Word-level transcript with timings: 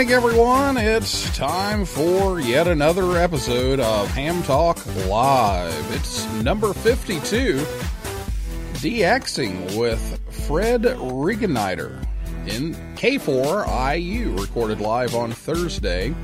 Evening, 0.00 0.16
everyone. 0.16 0.78
It's 0.78 1.36
time 1.36 1.84
for 1.84 2.40
yet 2.40 2.66
another 2.66 3.18
episode 3.18 3.80
of 3.80 4.10
Ham 4.12 4.42
Talk 4.44 4.78
Live. 5.06 5.94
It's 5.94 6.24
number 6.42 6.72
52, 6.72 7.58
DXing 8.78 9.76
with 9.78 10.18
Fred 10.46 10.86
Regeniter 10.98 12.00
in 12.46 12.74
K4IU, 12.94 14.40
recorded 14.40 14.80
live 14.80 15.14
on 15.14 15.32
Thursday, 15.32 16.14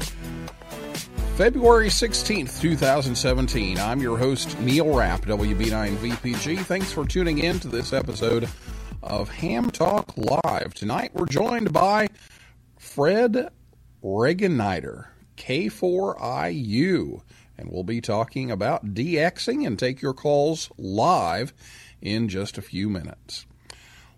February 1.37 1.89
16th, 1.89 2.59
2017. 2.59 3.79
I'm 3.79 4.01
your 4.01 4.17
host, 4.17 4.59
Neil 4.61 4.91
Rapp, 4.95 5.27
WB9VPG. 5.27 6.61
Thanks 6.61 6.93
for 6.95 7.05
tuning 7.05 7.41
in 7.41 7.61
to 7.61 7.69
this 7.69 7.93
episode 7.93 8.49
of 9.03 9.29
Ham 9.29 9.71
Talk 9.71 10.17
Live. 10.17 10.73
Tonight, 10.73 11.11
we're 11.13 11.27
joined 11.27 11.75
by 11.75 12.09
Fred 12.79 13.51
Regeniter, 14.07 15.11
K4IU, 15.37 17.23
and 17.59 17.69
we'll 17.69 17.83
be 17.83 18.01
talking 18.01 18.53
about 18.53 18.95
DXing 18.95 19.67
and 19.67 19.77
take 19.77 20.01
your 20.01 20.15
calls 20.15 20.71
live 20.79 21.53
in 22.01 22.29
just 22.29 22.57
a 22.57 22.63
few 22.63 22.89
minutes. 22.89 23.47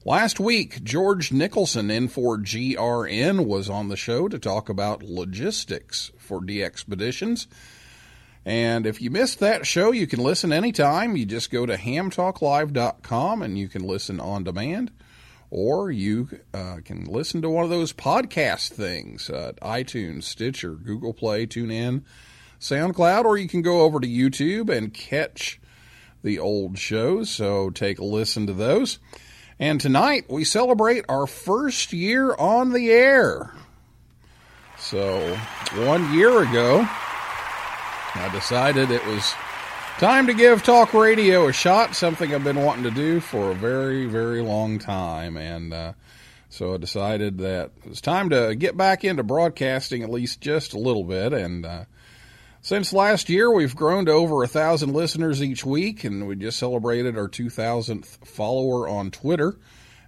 Last 0.05 0.39
week, 0.39 0.85
George 0.85 1.33
Nicholson 1.33 1.91
in 1.91 2.09
for 2.09 2.37
GRN 2.37 3.47
was 3.47 3.71
on 3.71 3.89
the 3.89 3.97
show 3.97 4.29
to 4.29 4.39
talk 4.39 4.69
about 4.69 5.03
logistics 5.03 6.13
for 6.19 6.43
DXpeditions. 6.43 7.47
And 8.45 8.87
if 8.87 9.01
you 9.01 9.11
missed 9.11 9.41
that 9.41 9.67
show, 9.67 9.91
you 9.91 10.07
can 10.07 10.23
listen 10.23 10.53
anytime. 10.53 11.17
You 11.17 11.25
just 11.25 11.51
go 11.51 11.65
to 11.65 11.79
hamtalklive.com 11.79 13.41
and 13.41 13.59
you 13.59 13.69
can 13.69 13.87
listen 13.87 14.21
on 14.21 14.45
demand 14.45 14.93
or 15.51 15.91
you 15.91 16.29
uh, 16.53 16.79
can 16.85 17.05
listen 17.05 17.43
to 17.43 17.51
one 17.51 17.65
of 17.65 17.71
those 17.71 17.93
podcast 17.93 18.71
things 18.71 19.31
uh, 19.31 19.53
iTunes, 19.63 20.25
Stitcher, 20.25 20.73
Google 20.75 21.15
Play, 21.15 21.47
TuneIn, 21.47 22.03
SoundCloud, 22.61 23.25
or 23.25 23.39
you 23.39 23.49
can 23.49 23.63
go 23.63 23.83
over 23.83 24.01
to 24.01 24.07
YouTube 24.07 24.69
and 24.69 24.93
catch 24.93 25.61
the 26.23 26.39
old 26.39 26.79
shows. 26.79 27.31
So 27.31 27.71
take 27.71 27.99
a 27.99 28.05
listen 28.05 28.47
to 28.47 28.53
those. 28.53 28.99
And 29.59 29.81
tonight 29.81 30.27
we 30.29 30.45
celebrate 30.45 31.05
our 31.09 31.27
first 31.27 31.93
year 31.93 32.35
on 32.35 32.73
the 32.73 32.91
air. 32.91 33.53
So 34.79 35.37
one 35.75 36.15
year 36.15 36.43
ago, 36.43 36.87
I 38.15 38.29
decided 38.33 38.91
it 38.91 39.05
was 39.07 39.35
Time 39.99 40.29
to 40.29 40.35
give 40.35 40.63
talk 40.63 40.95
radio 40.95 41.49
a 41.49 41.53
shot, 41.53 41.97
something 41.97 42.33
I've 42.33 42.45
been 42.45 42.63
wanting 42.63 42.85
to 42.85 42.91
do 42.93 43.19
for 43.19 43.51
a 43.51 43.55
very, 43.55 44.07
very 44.07 44.41
long 44.41 44.79
time. 44.79 45.37
And 45.37 45.75
uh, 45.75 45.95
so 46.49 46.75
I 46.75 46.77
decided 46.77 47.39
that 47.39 47.73
it 47.83 47.89
was 47.89 48.01
time 48.01 48.31
to 48.31 48.55
get 48.55 48.77
back 48.77 49.03
into 49.05 49.25
broadcasting 49.25 50.05
at 50.05 50.11
least 50.11 50.41
just 50.41 50.73
a 50.73 50.79
little 50.79 51.03
bit. 51.03 51.33
And 51.33 51.67
uh, 51.67 51.85
since 52.61 52.93
last 52.93 53.29
year, 53.29 53.51
we've 53.51 53.75
grown 53.75 54.05
to 54.05 54.13
over 54.13 54.45
a 54.45 54.47
thousand 54.47 54.93
listeners 54.93 55.43
each 55.43 55.65
week, 55.65 56.05
and 56.05 56.29
we 56.29 56.37
just 56.37 56.61
celebrated 56.61 57.19
our 57.19 57.29
2000th 57.29 58.25
follower 58.25 58.87
on 58.87 59.11
Twitter. 59.11 59.59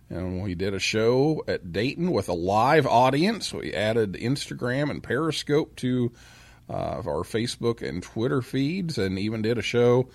And 0.08 0.40
we 0.40 0.54
did 0.54 0.72
a 0.72 0.78
show 0.78 1.42
at 1.48 1.72
Dayton 1.72 2.12
with 2.12 2.28
a 2.28 2.32
live 2.32 2.86
audience. 2.86 3.52
We 3.52 3.74
added 3.74 4.12
Instagram 4.12 4.88
and 4.88 5.02
Periscope 5.02 5.74
to 5.78 6.12
of 6.70 7.06
our 7.06 7.22
Facebook 7.22 7.86
and 7.86 8.02
Twitter 8.02 8.42
feeds, 8.42 8.98
and 8.98 9.18
even 9.18 9.42
did 9.42 9.58
a 9.58 9.62
show 9.62 10.08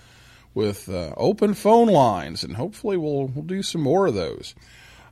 with 0.53 0.89
uh, 0.89 1.13
open 1.17 1.53
phone 1.53 1.87
lines, 1.87 2.43
and 2.43 2.55
hopefully 2.55 2.97
we'll 2.97 3.27
we'll 3.27 3.45
do 3.45 3.61
some 3.61 3.81
more 3.81 4.07
of 4.07 4.15
those. 4.15 4.55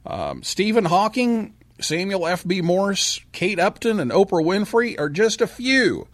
Um, 0.06 0.44
Stephen 0.44 0.86
Hawking, 0.86 1.54
Samuel 1.80 2.28
F.B. 2.28 2.62
Morse, 2.62 3.22
Kate 3.32 3.60
Upton, 3.60 4.00
and 4.00 4.12
Oprah 4.12 4.44
Winfrey 4.44 5.00
are 5.00 5.10
just 5.10 5.42
a 5.42 5.48
few 5.48 6.08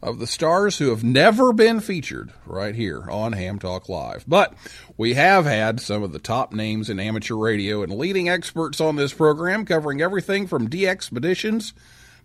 of 0.00 0.18
the 0.18 0.26
stars 0.26 0.78
who 0.78 0.90
have 0.90 1.02
never 1.02 1.52
been 1.52 1.80
featured 1.80 2.32
right 2.46 2.74
here 2.74 3.10
on 3.10 3.32
Ham 3.32 3.58
Talk 3.58 3.88
Live. 3.88 4.24
But 4.28 4.54
we 4.96 5.14
have 5.14 5.44
had 5.44 5.80
some 5.80 6.02
of 6.02 6.12
the 6.12 6.20
top 6.20 6.52
names 6.52 6.88
in 6.88 7.00
amateur 7.00 7.34
radio 7.34 7.82
and 7.82 7.92
leading 7.92 8.28
experts 8.28 8.80
on 8.80 8.96
this 8.96 9.12
program, 9.12 9.64
covering 9.64 10.00
everything 10.00 10.46
from 10.46 10.68
DXpeditions 10.68 11.72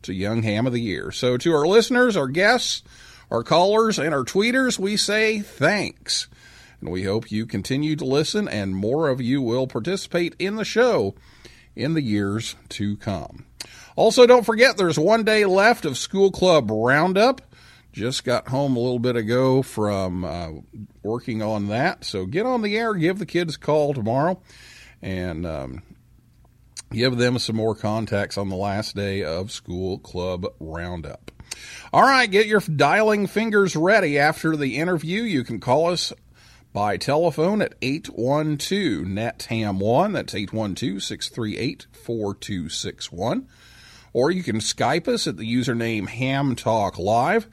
to 0.04 0.14
Young 0.14 0.44
Ham 0.44 0.68
of 0.68 0.74
the 0.74 0.82
Year. 0.82 1.12
So, 1.12 1.38
to 1.38 1.54
our 1.54 1.68
listeners, 1.68 2.16
our 2.16 2.28
guests, 2.28 2.84
our 3.32 3.44
callers, 3.44 3.98
and 3.98 4.14
our 4.14 4.24
tweeters, 4.24 4.78
we 4.78 4.98
say 4.98 5.40
thanks. 5.40 6.28
And 6.80 6.92
we 6.92 7.04
hope 7.04 7.32
you 7.32 7.46
continue 7.46 7.96
to 7.96 8.06
listen 8.06 8.48
and 8.48 8.76
more 8.76 9.08
of 9.08 9.22
you 9.22 9.42
will 9.42 9.68
participate 9.68 10.36
in 10.38 10.58
the 10.58 10.66
show 10.66 11.16
in 11.76 11.94
the 11.94 12.02
years 12.02 12.56
to 12.70 12.98
come. 12.98 13.46
Also, 13.96 14.26
don't 14.26 14.46
forget 14.46 14.76
there's 14.76 15.00
one 15.00 15.24
day 15.24 15.46
left 15.46 15.86
of 15.86 15.98
School 15.98 16.32
Club 16.32 16.70
Roundup. 16.70 17.42
Just 17.92 18.24
got 18.24 18.48
home 18.48 18.76
a 18.76 18.80
little 18.80 19.00
bit 19.00 19.16
ago 19.16 19.62
from 19.62 20.26
uh, 20.26 20.50
working 21.04 21.42
on 21.42 21.68
that. 21.68 22.04
So 22.04 22.26
get 22.26 22.46
on 22.46 22.64
the 22.64 22.76
air, 22.76 22.96
give 22.96 23.20
the 23.20 23.26
kids 23.26 23.56
a 23.56 23.60
call 23.60 23.94
tomorrow, 23.94 24.42
and 25.02 25.46
um, 25.46 25.84
give 26.94 27.18
them 27.18 27.40
some 27.40 27.56
more 27.56 27.76
contacts 27.76 28.38
on 28.38 28.50
the 28.50 28.56
last 28.56 28.96
day 28.96 29.24
of 29.24 29.52
school 29.52 29.98
club 30.00 30.46
roundup. 30.60 31.32
All 31.92 32.04
right, 32.04 32.30
get 32.30 32.48
your 32.48 32.62
dialing 32.62 33.28
fingers 33.28 33.76
ready. 33.76 34.18
After 34.18 34.56
the 34.56 34.78
interview, 34.78 35.24
you 35.24 35.44
can 35.44 35.60
call 35.60 35.92
us 35.92 36.14
by 36.72 36.98
telephone 36.98 37.62
at 37.62 37.76
812 37.82 39.06
NET 39.08 39.48
NETHAM1. 39.50 40.14
That's 40.14 40.36
812 40.36 41.04
638 41.04 41.88
4261. 41.92 43.48
Or 44.12 44.32
you 44.32 44.44
can 44.44 44.58
Skype 44.58 45.08
us 45.08 45.28
at 45.28 45.38
the 45.38 45.52
username 45.52 46.08
Ham 46.08 46.56
Talk 46.56 46.98
Live. 46.98 47.48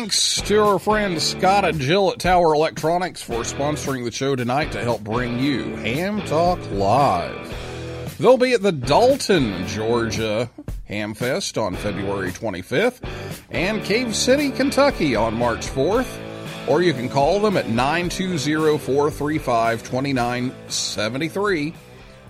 Thanks 0.00 0.40
to 0.40 0.64
our 0.64 0.78
friends 0.78 1.22
Scott 1.22 1.66
and 1.66 1.78
Jill 1.78 2.10
at 2.10 2.18
Tower 2.18 2.54
Electronics 2.54 3.20
for 3.20 3.40
sponsoring 3.40 4.04
the 4.04 4.10
show 4.10 4.34
tonight 4.34 4.72
to 4.72 4.82
help 4.82 5.04
bring 5.04 5.38
you 5.38 5.76
Ham 5.76 6.22
Talk 6.22 6.58
Live. 6.70 8.16
They'll 8.16 8.38
be 8.38 8.54
at 8.54 8.62
the 8.62 8.72
Dalton, 8.72 9.66
Georgia 9.66 10.48
Hamfest 10.88 11.60
on 11.60 11.76
February 11.76 12.30
25th 12.30 13.06
and 13.50 13.84
Cave 13.84 14.16
City, 14.16 14.50
Kentucky 14.50 15.16
on 15.16 15.34
March 15.34 15.66
4th. 15.66 16.18
Or 16.66 16.80
you 16.80 16.94
can 16.94 17.10
call 17.10 17.38
them 17.38 17.58
at 17.58 17.68
920 17.68 18.78
435 18.78 19.82
2973 19.82 21.74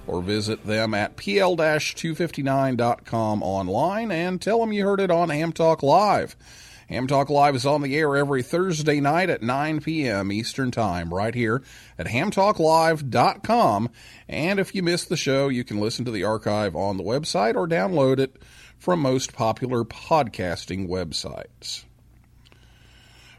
or 0.09 0.23
visit 0.23 0.67
them 0.67 0.93
at 0.93 1.17
pl-259.com 1.17 3.43
online 3.45 4.11
and 4.11 4.43
tell 4.43 4.59
them 4.59 4.73
you 4.73 4.85
heard 4.85 4.99
it 4.99 5.13
on 5.13 5.29
Ham 5.29 5.53
Talk 5.53 5.85
Live. 5.85 6.35
Ham 6.91 7.07
Talk 7.07 7.31
Live 7.31 7.55
is 7.55 7.65
on 7.65 7.83
the 7.83 7.97
air 7.97 8.17
every 8.17 8.43
Thursday 8.43 8.99
night 8.99 9.31
at 9.31 9.45
9 9.45 9.81
p.m. 9.81 10.33
Eastern 10.33 10.73
Time, 10.73 11.15
right 11.15 11.37
here 11.37 11.63
at 11.97 12.09
hamtalklive.com. 12.09 13.91
And 14.29 14.59
if 14.59 14.75
you 14.75 14.83
missed 14.83 15.09
the 15.09 15.17
show, 15.17 15.47
you 15.47 15.63
can 15.63 15.79
listen 15.79 16.05
to 16.05 16.11
the 16.11 16.25
archive 16.25 16.75
on 16.75 16.97
the 16.97 17.05
website 17.05 17.55
or 17.55 17.69
download 17.69 18.19
it 18.19 18.43
from 18.77 18.99
most 18.99 19.33
popular 19.33 19.85
podcasting 19.85 20.89
websites. 20.89 21.85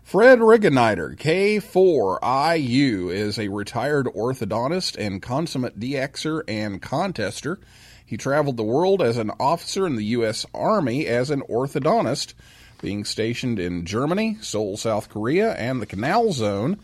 Fred 0.01 0.39
Regeniter, 0.39 1.17
K4IU, 1.17 3.13
is 3.13 3.37
a 3.37 3.49
retired 3.49 4.05
orthodontist 4.05 4.95
and 4.97 5.21
consummate 5.21 5.77
DXer 5.77 6.43
and 6.47 6.81
contester. 6.81 7.57
He 8.05 8.15
traveled 8.15 8.55
the 8.55 8.63
world 8.63 9.01
as 9.01 9.17
an 9.17 9.31
officer 9.41 9.85
in 9.85 9.97
the 9.97 10.05
U.S. 10.05 10.45
Army 10.53 11.05
as 11.05 11.29
an 11.29 11.41
orthodontist 11.49 12.33
being 12.81 13.05
stationed 13.05 13.59
in 13.59 13.85
Germany, 13.85 14.37
Seoul, 14.41 14.77
South 14.77 15.09
Korea, 15.09 15.53
and 15.53 15.81
the 15.81 15.85
Canal 15.85 16.31
Zone, 16.33 16.79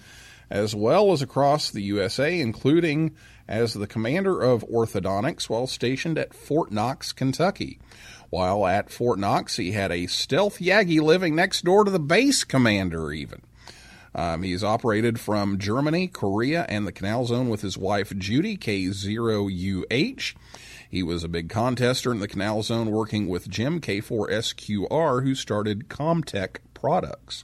as 0.49 0.75
well 0.75 1.11
as 1.11 1.21
across 1.21 1.69
the 1.69 1.81
USA, 1.81 2.39
including 2.39 3.15
as 3.47 3.73
the 3.73 3.87
commander 3.87 4.41
of 4.41 4.67
orthodontics 4.67 5.49
while 5.49 5.67
stationed 5.67 6.17
at 6.17 6.33
Fort 6.33 6.71
Knox, 6.71 7.13
Kentucky. 7.13 7.79
While 8.29 8.65
at 8.67 8.91
Fort 8.91 9.19
Knox, 9.19 9.55
he 9.55 9.71
had 9.71 9.91
a 9.91 10.07
stealth 10.07 10.59
Yagi 10.59 11.01
living 11.01 11.35
next 11.35 11.63
door 11.63 11.83
to 11.85 11.91
the 11.91 11.99
base 11.99 12.43
commander, 12.43 13.11
even. 13.11 13.41
Um, 14.13 14.43
he's 14.43 14.63
operated 14.63 15.19
from 15.19 15.59
Germany, 15.59 16.07
Korea, 16.07 16.65
and 16.67 16.85
the 16.87 16.91
Canal 16.91 17.25
Zone 17.25 17.49
with 17.49 17.61
his 17.61 17.77
wife 17.77 18.11
Judy, 18.17 18.57
K0UH. 18.57 20.33
He 20.89 21.03
was 21.03 21.23
a 21.23 21.29
big 21.29 21.49
contester 21.49 22.11
in 22.11 22.19
the 22.19 22.27
Canal 22.27 22.63
Zone 22.63 22.91
working 22.91 23.27
with 23.27 23.49
Jim 23.49 23.81
K4SQR, 23.81 25.23
who 25.23 25.35
started 25.35 25.89
Comtech 25.89 26.57
Products. 26.73 27.43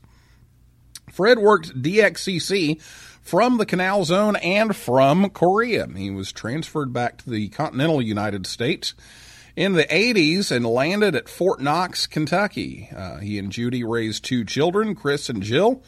Fred 1.11 1.39
worked 1.39 1.81
DXCC 1.81 2.81
from 3.21 3.57
the 3.57 3.65
Canal 3.65 4.05
Zone 4.05 4.35
and 4.37 4.75
from 4.75 5.29
Korea. 5.29 5.87
He 5.87 6.09
was 6.09 6.31
transferred 6.31 6.93
back 6.93 7.17
to 7.19 7.29
the 7.29 7.49
continental 7.49 8.01
United 8.01 8.47
States 8.47 8.93
in 9.55 9.73
the 9.73 9.85
80s 9.85 10.51
and 10.51 10.65
landed 10.65 11.15
at 11.15 11.29
Fort 11.29 11.61
Knox, 11.61 12.07
Kentucky. 12.07 12.89
Uh, 12.95 13.17
he 13.17 13.37
and 13.37 13.51
Judy 13.51 13.83
raised 13.83 14.23
two 14.23 14.43
children, 14.43 14.95
Chris 14.95 15.29
and 15.29 15.43
Jill. 15.43 15.83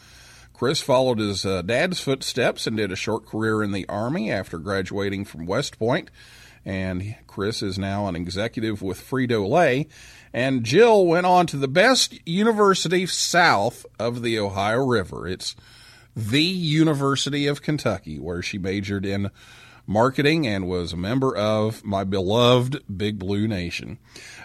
Chris 0.54 0.80
followed 0.80 1.20
his 1.20 1.46
uh, 1.46 1.62
dad's 1.64 2.00
footsteps 2.00 2.66
and 2.68 2.78
did 2.78 2.92
a 2.92 2.96
short 2.96 3.26
career 3.26 3.62
in 3.62 3.72
the 3.72 3.88
Army 3.90 4.32
after 4.32 4.58
graduating 4.58 5.26
from 5.26 5.46
West 5.46 5.78
Point 5.78 6.10
and 6.66 7.16
Chris 7.28 7.62
is 7.62 7.78
now 7.78 8.08
an 8.08 8.16
executive 8.16 8.82
with 8.82 9.00
Frito 9.00 9.48
Lay. 9.48 9.88
And 10.34 10.64
Jill 10.64 11.06
went 11.06 11.26
on 11.26 11.48
to 11.48 11.58
the 11.58 11.68
best 11.68 12.20
university 12.28 13.06
south 13.06 13.86
of 14.00 14.22
the 14.22 14.40
Ohio 14.40 14.84
River. 14.86 15.28
It's 15.28 15.56
the 16.16 16.44
University 16.44 17.48
of 17.48 17.62
Kentucky, 17.62 18.20
where 18.20 18.42
she 18.42 18.58
majored 18.58 19.06
in 19.06 19.32
marketing 19.88 20.48
and 20.48 20.68
was 20.68 20.94
a 20.94 20.98
member 20.98 21.36
of 21.36 21.84
my 21.86 22.04
beloved 22.04 22.84
Big 22.98 23.20
Blue 23.20 23.48
Nation. 23.48 24.00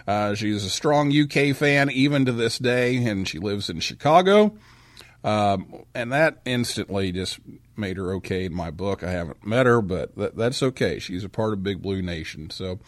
Uh, 0.07 0.35
she's 0.35 0.63
a 0.63 0.69
strong 0.69 1.11
UK 1.11 1.55
fan 1.55 1.89
even 1.89 2.25
to 2.25 2.31
this 2.31 2.59
day, 2.59 2.97
and 2.97 3.27
she 3.27 3.39
lives 3.39 3.69
in 3.69 3.79
Chicago. 3.79 4.55
Um, 5.23 5.83
and 5.93 6.11
that 6.11 6.41
instantly 6.45 7.11
just 7.11 7.39
made 7.81 7.97
her 7.97 8.13
okay 8.13 8.45
in 8.45 8.53
my 8.53 8.71
book. 8.71 9.03
I 9.03 9.11
haven't 9.11 9.45
met 9.45 9.65
her, 9.65 9.81
but 9.81 10.15
that, 10.15 10.37
that's 10.37 10.63
okay. 10.63 10.99
She's 10.99 11.25
a 11.25 11.29
part 11.29 11.51
of 11.51 11.63
Big 11.63 11.81
Blue 11.81 12.01
Nation. 12.01 12.49
So, 12.49 12.79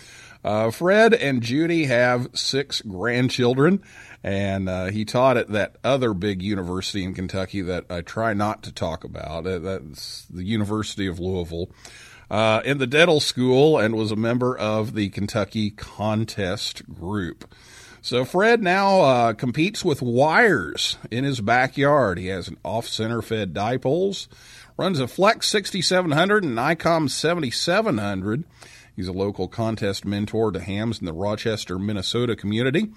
uh, 0.44 0.72
Fred 0.72 1.14
and 1.14 1.42
Judy 1.42 1.86
have 1.86 2.30
six 2.34 2.82
grandchildren, 2.82 3.82
and 4.24 4.70
uh, 4.70 4.86
he 4.86 5.04
taught 5.04 5.36
at 5.36 5.50
that 5.50 5.76
other 5.84 6.14
big 6.14 6.42
university 6.42 7.04
in 7.04 7.14
Kentucky 7.14 7.62
that 7.64 7.86
I 7.90 8.00
try 8.02 8.34
not 8.34 8.64
to 8.64 8.72
talk 8.72 9.04
about. 9.04 9.46
Uh, 9.46 9.60
that's 9.60 10.26
the 10.30 10.46
University 10.46 11.08
of 11.08 11.20
Louisville. 11.20 11.70
Uh, 12.32 12.62
in 12.64 12.78
the 12.78 12.88
dental 12.88 13.20
school 13.20 13.78
and 13.78 13.96
was 13.96 14.12
a 14.12 14.16
member 14.16 14.58
of 14.58 14.96
the 14.96 15.10
Kentucky 15.10 15.70
contest 15.70 16.88
group. 16.90 17.54
So 18.02 18.26
Fred 18.26 18.62
now 18.62 19.02
uh, 19.02 19.34
competes 19.34 19.86
with 19.86 20.02
wires 20.02 20.98
in 21.10 21.24
his 21.24 21.40
backyard. 21.40 22.18
He 22.18 22.28
has 22.28 22.50
an 22.50 22.58
off-center 22.62 23.22
fed 23.22 23.54
dipoles, 23.54 24.28
runs 24.78 25.00
a 25.00 25.08
Flex 25.08 25.48
6700 25.48 26.44
and 26.44 26.58
Icom 26.58 27.10
7700. 27.10 28.44
He's 28.96 29.08
a 29.08 29.14
local 29.14 29.48
contest 29.48 30.06
mentor 30.06 30.52
to 30.52 30.60
hams 30.60 31.00
in 31.00 31.06
the 31.06 31.14
Rochester, 31.14 31.80
Minnesota 31.80 32.36
community 32.36 32.92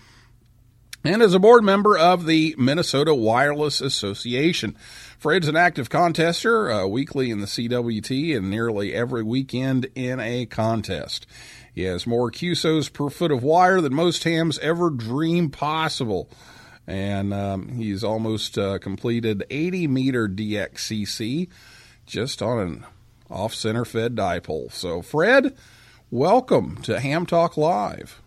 and 1.06 1.22
is 1.22 1.34
a 1.34 1.38
board 1.38 1.62
member 1.62 1.96
of 1.96 2.26
the 2.26 2.54
Minnesota 2.58 3.14
Wireless 3.14 3.80
Association. 3.80 4.76
Fred's 5.18 5.48
an 5.48 5.56
active 5.56 5.88
contester, 5.88 6.84
uh, 6.84 6.88
weekly 6.88 7.30
in 7.30 7.40
the 7.40 7.46
CWT 7.46 8.36
and 8.36 8.50
nearly 8.50 8.92
every 8.92 9.22
weekend 9.22 9.86
in 9.94 10.18
a 10.18 10.46
contest. 10.46 11.26
He 11.72 11.82
has 11.82 12.06
more 12.06 12.30
QSOs 12.30 12.92
per 12.92 13.10
foot 13.10 13.30
of 13.30 13.42
wire 13.42 13.80
than 13.80 13.94
most 13.94 14.24
hams 14.24 14.58
ever 14.58 14.90
dream 14.90 15.50
possible. 15.50 16.30
And 16.86 17.34
um, 17.34 17.68
he's 17.70 18.04
almost 18.04 18.56
uh, 18.56 18.78
completed 18.78 19.44
80 19.50 19.88
meter 19.88 20.28
DXCC 20.28 21.48
just 22.06 22.40
on 22.40 22.58
an 22.60 22.86
off 23.28 23.54
center 23.54 23.84
fed 23.84 24.14
dipole. 24.14 24.72
So, 24.72 25.02
Fred, 25.02 25.56
welcome 26.10 26.80
to 26.82 27.00
Ham 27.00 27.26
Talk 27.26 27.56
Live. 27.56 28.20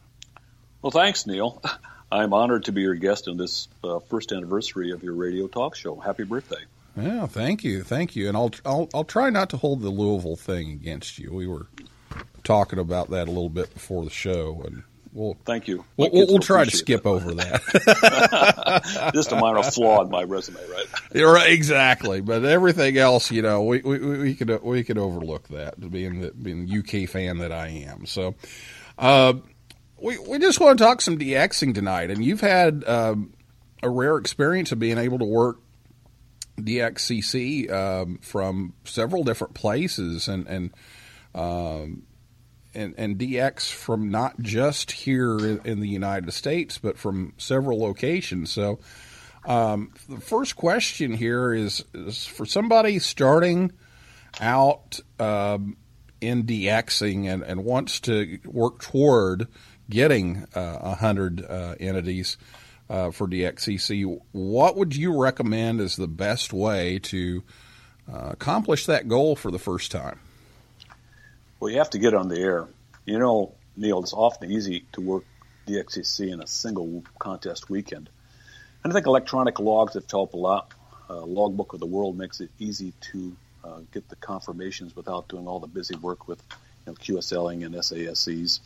Well, 0.81 0.91
thanks, 0.91 1.25
Neil. 1.25 1.61
I'm 2.11 2.33
honored 2.33 2.65
to 2.65 2.71
be 2.71 2.81
your 2.81 2.95
guest 2.95 3.27
on 3.27 3.37
this 3.37 3.67
uh, 3.83 3.99
first 3.99 4.31
anniversary 4.31 4.91
of 4.91 5.03
your 5.03 5.13
radio 5.13 5.47
talk 5.47 5.75
show. 5.75 5.95
Happy 5.95 6.23
birthday. 6.23 6.63
Yeah, 6.97 7.27
thank 7.27 7.63
you, 7.63 7.83
thank 7.83 8.15
you, 8.15 8.27
and 8.27 8.35
I'll 8.35 8.51
I'll 8.65 8.89
I'll 8.93 9.03
try 9.03 9.29
not 9.29 9.49
to 9.51 9.57
hold 9.57 9.81
the 9.81 9.89
Louisville 9.89 10.35
thing 10.35 10.71
against 10.71 11.19
you. 11.19 11.31
We 11.33 11.47
were 11.47 11.67
talking 12.43 12.79
about 12.79 13.11
that 13.11 13.27
a 13.27 13.31
little 13.31 13.49
bit 13.49 13.73
before 13.73 14.03
the 14.03 14.09
show, 14.09 14.63
and 14.65 14.83
we'll 15.13 15.37
Thank 15.45 15.67
you. 15.67 15.85
we'll, 15.97 16.09
we'll, 16.11 16.27
we'll 16.27 16.39
try 16.39 16.65
to 16.65 16.71
skip 16.71 17.03
that. 17.03 17.09
over 17.09 17.33
that. 17.35 19.11
Just 19.13 19.31
a 19.31 19.35
minor 19.35 19.63
flaw 19.63 20.03
in 20.03 20.09
my 20.09 20.23
resume, 20.23 20.59
right? 20.69 20.85
You're 21.13 21.33
right, 21.33 21.51
exactly, 21.51 22.21
but 22.21 22.45
everything 22.45 22.97
else, 22.97 23.31
you 23.31 23.41
know, 23.41 23.63
we 23.63 23.81
we, 23.81 23.99
we 23.99 24.35
could 24.35 24.63
we 24.63 24.83
could 24.83 24.97
overlook 24.97 25.47
that 25.49 25.79
being 25.91 26.21
the 26.21 26.31
being 26.31 26.65
the 26.65 26.79
UK 26.79 27.09
fan 27.09 27.39
that 27.39 27.51
I 27.51 27.67
am. 27.67 28.05
So, 28.05 28.35
uh, 28.97 29.33
we 30.01 30.17
we 30.17 30.39
just 30.39 30.59
want 30.59 30.77
to 30.77 30.83
talk 30.83 31.01
some 31.01 31.17
DXing 31.17 31.73
tonight, 31.73 32.11
and 32.11 32.23
you've 32.23 32.41
had 32.41 32.83
um, 32.87 33.33
a 33.83 33.89
rare 33.89 34.17
experience 34.17 34.71
of 34.71 34.79
being 34.79 34.97
able 34.97 35.19
to 35.19 35.25
work 35.25 35.59
DXCC 36.57 37.71
um, 37.71 38.19
from 38.21 38.73
several 38.83 39.23
different 39.23 39.53
places, 39.53 40.27
and 40.27 40.47
and 40.47 40.71
um, 41.35 42.03
and, 42.79 42.95
and 42.97 43.17
DX 43.17 43.71
from 43.71 44.09
not 44.09 44.39
just 44.39 44.91
here 44.91 45.37
in, 45.37 45.79
the 45.79 45.87
United 45.87 46.31
States, 46.31 46.77
but 46.77 46.97
from 46.97 47.33
several 47.37 47.79
locations. 47.79 48.51
So, 48.51 48.79
um, 49.45 49.93
the 50.07 50.19
first 50.19 50.55
question 50.55 51.13
here 51.13 51.53
is, 51.53 51.83
is 51.93 52.25
for 52.25 52.45
somebody 52.45 52.99
starting 52.99 53.71
out 54.39 54.99
um, 55.19 55.77
in 56.21 56.43
DXing 56.43 57.31
and, 57.31 57.43
and 57.43 57.63
wants 57.63 57.99
to 58.01 58.39
work 58.45 58.79
toward 58.81 59.47
getting 59.89 60.45
uh, 60.53 60.77
100 60.79 61.45
uh, 61.45 61.75
entities 61.79 62.37
uh, 62.89 63.11
for 63.11 63.27
DXCC, 63.27 64.19
what 64.31 64.75
would 64.75 64.95
you 64.95 65.19
recommend 65.21 65.79
as 65.79 65.95
the 65.95 66.07
best 66.07 66.53
way 66.53 66.99
to 66.99 67.43
uh, 68.11 68.29
accomplish 68.31 68.85
that 68.87 69.07
goal 69.07 69.35
for 69.35 69.51
the 69.51 69.59
first 69.59 69.91
time? 69.91 70.19
Well, 71.59 71.69
you 71.69 71.79
have 71.79 71.89
to 71.91 71.99
get 71.99 72.13
on 72.13 72.29
the 72.29 72.39
air. 72.39 72.67
You 73.05 73.19
know, 73.19 73.53
Neil, 73.75 74.01
it's 74.01 74.13
often 74.13 74.51
easy 74.51 74.85
to 74.93 75.01
work 75.01 75.25
DXCC 75.67 76.31
in 76.31 76.41
a 76.41 76.47
single 76.47 77.03
contest 77.19 77.69
weekend. 77.69 78.09
And 78.83 78.93
I 78.93 78.93
think 78.93 79.07
electronic 79.07 79.59
logs 79.59 79.95
have 79.95 80.09
helped 80.09 80.33
a 80.33 80.37
lot. 80.37 80.73
Uh, 81.09 81.25
Logbook 81.25 81.73
of 81.73 81.79
the 81.79 81.85
World 81.85 82.17
makes 82.17 82.39
it 82.39 82.49
easy 82.59 82.93
to 83.11 83.35
uh, 83.63 83.79
get 83.91 84.07
the 84.07 84.15
confirmations 84.15 84.95
without 84.95 85.27
doing 85.27 85.47
all 85.47 85.59
the 85.59 85.67
busy 85.67 85.95
work 85.95 86.27
with 86.27 86.41
you 86.85 86.93
know, 86.93 86.93
QSLing 86.93 87.65
and 87.65 87.75
SASEs. 87.75 88.59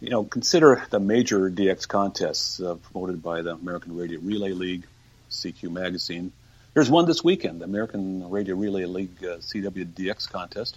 You 0.00 0.10
know, 0.10 0.24
consider 0.24 0.84
the 0.90 1.00
major 1.00 1.50
DX 1.50 1.88
contests 1.88 2.60
uh, 2.60 2.74
promoted 2.74 3.22
by 3.22 3.42
the 3.42 3.52
American 3.52 3.96
Radio 3.96 4.20
Relay 4.20 4.52
League, 4.52 4.84
CQ 5.30 5.70
Magazine. 5.70 6.32
There's 6.74 6.90
one 6.90 7.06
this 7.06 7.22
weekend, 7.22 7.60
the 7.60 7.64
American 7.64 8.28
Radio 8.28 8.56
Relay 8.56 8.84
League 8.84 9.16
uh, 9.22 9.36
CWDX 9.38 10.28
contest. 10.28 10.76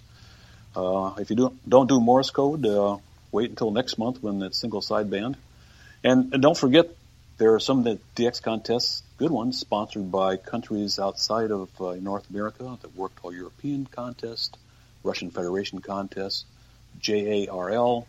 Uh, 0.75 1.13
if 1.17 1.29
you 1.29 1.35
do, 1.35 1.53
don't 1.67 1.87
do 1.87 1.99
Morse 1.99 2.31
code, 2.31 2.65
uh, 2.65 2.97
wait 3.31 3.49
until 3.49 3.71
next 3.71 3.97
month 3.97 4.21
when 4.21 4.41
it's 4.41 4.59
single 4.59 4.81
sideband. 4.81 5.35
And, 6.03 6.33
and 6.33 6.41
don't 6.41 6.57
forget, 6.57 6.89
there 7.37 7.53
are 7.55 7.59
some 7.59 7.79
of 7.79 7.83
the 7.83 7.99
DX 8.15 8.41
contests, 8.41 9.03
good 9.17 9.31
ones, 9.31 9.59
sponsored 9.59 10.11
by 10.11 10.37
countries 10.37 10.99
outside 10.99 11.51
of 11.51 11.69
uh, 11.81 11.95
North 11.95 12.29
America, 12.29 12.77
the 12.81 12.89
Worked 12.89 13.19
All 13.23 13.33
European 13.33 13.85
contest, 13.85 14.57
Russian 15.03 15.31
Federation 15.31 15.79
contest, 15.79 16.45
JARL, 17.01 18.07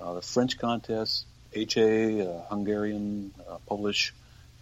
uh, 0.00 0.14
the 0.14 0.22
French 0.22 0.58
contest, 0.58 1.24
HA, 1.52 2.20
uh, 2.22 2.40
Hungarian, 2.50 3.32
uh, 3.48 3.58
Polish, 3.66 4.12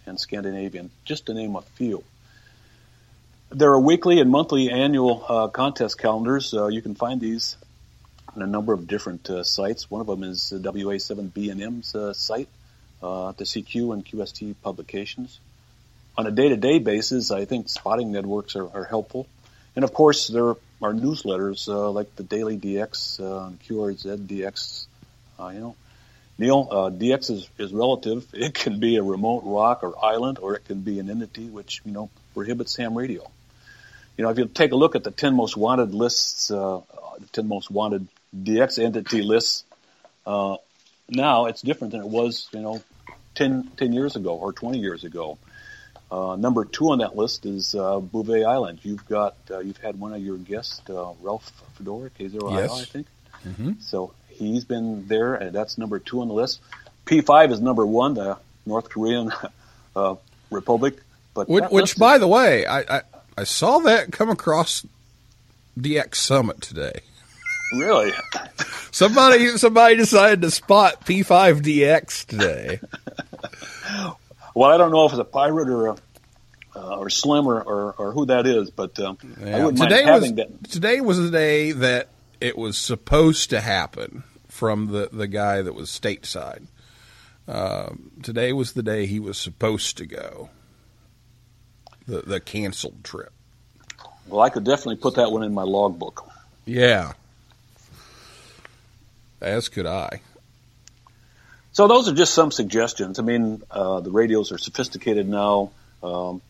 and 0.05 0.19
Scandinavian, 0.19 0.89
just 1.05 1.25
to 1.27 1.33
name 1.33 1.55
a 1.55 1.61
few. 1.61 2.03
There 3.49 3.71
are 3.71 3.79
weekly 3.79 4.19
and 4.19 4.29
monthly 4.29 4.69
annual 4.69 5.23
uh, 5.25 5.47
contest 5.47 5.97
calendars. 5.97 6.53
Uh, 6.53 6.67
you 6.67 6.81
can 6.81 6.95
find 6.95 7.21
these 7.21 7.55
on 8.35 8.41
a 8.41 8.45
number 8.45 8.73
of 8.73 8.87
different 8.87 9.29
uh, 9.29 9.43
sites. 9.43 9.89
One 9.89 10.01
of 10.01 10.07
them 10.07 10.23
is 10.23 10.51
uh, 10.51 10.57
WA7BNM's 10.57 11.95
uh, 11.95 12.11
site, 12.11 12.49
uh, 13.01 13.31
the 13.31 13.45
CQ 13.45 13.93
and 13.93 14.05
QST 14.05 14.55
publications. 14.61 15.39
On 16.17 16.27
a 16.27 16.31
day-to-day 16.31 16.79
basis, 16.79 17.31
I 17.31 17.45
think 17.45 17.69
spotting 17.69 18.11
networks 18.11 18.57
are, 18.57 18.67
are 18.67 18.83
helpful. 18.83 19.27
And 19.77 19.85
of 19.85 19.93
course, 19.93 20.27
there 20.27 20.49
are 20.49 20.93
newsletters 20.93 21.69
uh, 21.69 21.89
like 21.91 22.17
the 22.17 22.23
Daily 22.23 22.57
DX, 22.57 23.21
uh, 23.21 23.51
QRZ 23.65 24.27
DX. 24.27 24.87
Uh, 25.39 25.47
you 25.53 25.59
know, 25.61 25.75
Neil, 26.37 26.67
uh, 26.69 26.89
DX 26.89 27.31
is, 27.31 27.49
is 27.57 27.71
relative. 27.71 28.27
It 28.33 28.53
can 28.53 28.81
be 28.81 28.97
a 28.97 29.03
remote 29.03 29.43
rock 29.45 29.83
or 29.83 29.93
island, 30.03 30.37
or 30.37 30.55
it 30.55 30.65
can 30.65 30.81
be 30.81 30.99
an 30.99 31.09
entity 31.09 31.47
which 31.47 31.81
you 31.85 31.93
know 31.93 32.09
prohibits 32.33 32.75
ham 32.75 32.97
radio. 32.97 33.25
You 34.17 34.23
know, 34.23 34.29
if 34.31 34.37
you 34.37 34.45
take 34.45 34.71
a 34.71 34.75
look 34.75 34.95
at 34.95 35.03
the 35.03 35.11
10 35.11 35.35
most 35.35 35.55
wanted 35.55 35.93
lists, 35.93 36.49
uh, 36.49 36.81
the 37.19 37.27
10 37.33 37.47
most 37.47 37.69
wanted 37.69 38.07
DX 38.35 38.83
entity 38.83 39.21
lists, 39.21 39.63
uh, 40.25 40.57
now 41.09 41.45
it's 41.45 41.61
different 41.61 41.91
than 41.91 42.01
it 42.01 42.07
was, 42.07 42.47
you 42.51 42.59
know, 42.59 42.81
10, 43.35 43.69
10 43.77 43.93
years 43.93 44.15
ago 44.15 44.35
or 44.35 44.53
20 44.53 44.79
years 44.79 45.03
ago. 45.03 45.37
Uh, 46.09 46.35
number 46.37 46.65
two 46.65 46.89
on 46.91 46.99
that 46.99 47.15
list 47.15 47.45
is 47.45 47.75
uh, 47.75 47.99
Bouvet 47.99 48.45
Island. 48.45 48.79
You've 48.81 49.05
got, 49.07 49.35
uh, 49.51 49.59
you've 49.59 49.77
had 49.77 49.99
one 49.99 50.13
of 50.13 50.21
your 50.21 50.37
guests, 50.37 50.81
uh, 50.89 51.11
Ralph 51.21 51.51
Fedor, 51.77 52.09
K0IR, 52.17 52.51
Yes. 52.61 52.81
I 52.81 52.85
think. 52.85 53.07
So 53.81 54.13
he's 54.29 54.65
been 54.65 55.07
there, 55.07 55.35
and 55.35 55.53
that's 55.53 55.77
number 55.77 55.99
two 55.99 56.21
on 56.21 56.27
the 56.27 56.33
list. 56.33 56.59
P5 57.05 57.51
is 57.51 57.61
number 57.61 57.85
one, 57.85 58.15
the 58.15 58.37
North 58.65 58.89
Korean 58.89 59.31
uh, 59.95 60.15
Republic. 60.49 60.97
But 61.33 61.47
Which, 61.49 61.65
which 61.69 61.91
is- 61.91 61.97
by 61.97 62.17
the 62.17 62.27
way, 62.27 62.65
I, 62.65 62.79
I, 62.97 63.01
I 63.37 63.43
saw 63.43 63.79
that 63.79 64.11
come 64.11 64.29
across 64.29 64.85
DX 65.79 66.15
Summit 66.15 66.61
today. 66.61 67.01
really, 67.73 68.11
Somebody 68.91 69.57
somebody 69.57 69.95
decided 69.95 70.41
to 70.41 70.49
spot 70.51 71.05
P5DX 71.05 72.25
today. 72.25 72.79
Well, 74.55 74.71
I 74.71 74.77
don't 74.77 74.91
know 74.91 75.05
if 75.05 75.11
it's 75.11 75.19
a 75.19 75.23
pirate 75.23 75.69
or 75.69 75.87
a, 75.89 75.95
uh, 76.75 76.97
or 76.97 77.09
Slim 77.11 77.45
or, 77.47 77.61
or, 77.61 77.93
or 77.93 78.11
who 78.11 78.25
that 78.27 78.47
is, 78.47 78.71
but 78.71 78.99
um, 78.99 79.17
I 79.43 79.49
Yeah. 79.49 79.65
wouldn't 79.65 79.83
Today 79.83 80.05
was 80.11 80.33
that. 80.33 80.63
today 80.71 81.01
was 81.01 81.19
the 81.19 81.29
day 81.29 81.71
that 81.73 82.07
it 82.41 82.57
was 82.57 82.75
supposed 82.77 83.51
to 83.51 83.61
happen 83.61 84.23
from 84.47 84.87
the, 84.87 85.09
the 85.11 85.27
guy 85.27 85.61
that 85.61 85.73
was 85.73 85.89
stateside. 85.91 86.63
Um, 87.47 88.11
today 88.23 88.51
was 88.51 88.73
the 88.73 88.83
day 88.83 89.05
he 89.05 89.19
was 89.19 89.37
supposed 89.37 89.97
to 89.97 90.05
go. 90.07 90.49
The 92.07 92.21
the 92.21 92.39
canceled 92.39 93.03
trip. 93.03 93.31
Well, 94.27 94.41
I 94.41 94.49
could 94.49 94.63
definitely 94.63 94.97
put 94.97 95.15
that 95.15 95.31
one 95.31 95.43
in 95.43 95.53
my 95.53 95.63
logbook. 95.63 96.29
Yeah. 96.65 97.13
As 99.39 99.69
could 99.69 99.85
I. 99.85 100.21
So 101.71 101.87
those 101.87 102.09
are 102.09 102.13
just 102.13 102.33
some 102.33 102.51
suggestions. 102.51 103.19
I 103.19 103.21
mean, 103.21 103.61
uh, 103.69 103.99
the 103.99 104.09
radios 104.09 104.51
are 104.51 104.57
sophisticated 104.57 105.29
now. 105.29 105.71
Um, 106.01 106.41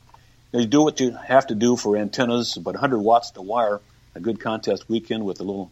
you 0.53 0.65
do 0.65 0.81
what 0.81 0.99
you 0.99 1.11
have 1.11 1.47
to 1.47 1.55
do 1.55 1.75
for 1.75 1.97
antennas, 1.97 2.55
but 2.55 2.75
100 2.75 2.99
watts 2.99 3.31
to 3.31 3.41
wire, 3.41 3.81
a 4.15 4.19
good 4.19 4.39
contest 4.39 4.87
weekend 4.89 5.25
with 5.25 5.39
a 5.41 5.43
little 5.43 5.69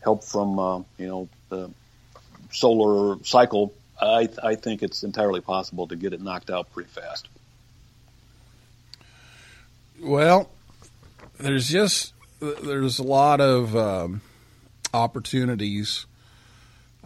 help 0.00 0.24
from, 0.24 0.58
uh, 0.58 0.78
you 0.98 1.06
know, 1.06 1.28
the 1.50 1.70
solar 2.50 3.22
cycle, 3.24 3.74
I, 4.00 4.28
I 4.42 4.54
think 4.54 4.82
it's 4.82 5.02
entirely 5.02 5.40
possible 5.40 5.86
to 5.88 5.96
get 5.96 6.12
it 6.12 6.20
knocked 6.20 6.50
out 6.50 6.72
pretty 6.72 6.88
fast. 6.88 7.28
Well, 10.00 10.50
there's 11.38 11.68
just 11.68 12.12
there's 12.40 12.98
a 12.98 13.04
lot 13.04 13.40
of 13.40 13.76
um, 13.76 14.20
opportunities 14.92 16.06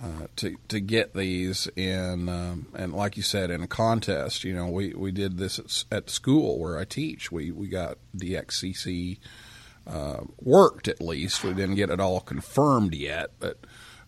uh, 0.02 0.26
to 0.36 0.56
to 0.68 0.80
get 0.80 1.14
these 1.14 1.68
in, 1.76 2.28
um, 2.28 2.66
and 2.74 2.92
like 2.92 3.16
you 3.16 3.22
said, 3.22 3.50
in 3.50 3.62
a 3.62 3.66
contest. 3.66 4.44
You 4.44 4.54
know, 4.54 4.68
we, 4.68 4.94
we 4.94 5.10
did 5.10 5.38
this 5.38 5.58
at, 5.58 5.84
at 5.90 6.10
school 6.10 6.58
where 6.58 6.78
I 6.78 6.84
teach. 6.84 7.32
We 7.32 7.50
we 7.50 7.68
got 7.68 7.98
DXCC 8.16 9.18
uh, 9.86 10.20
worked 10.40 10.88
at 10.88 11.00
least. 11.00 11.42
We 11.42 11.52
didn't 11.52 11.76
get 11.76 11.90
it 11.90 12.00
all 12.00 12.20
confirmed 12.20 12.94
yet, 12.94 13.30
but 13.40 13.58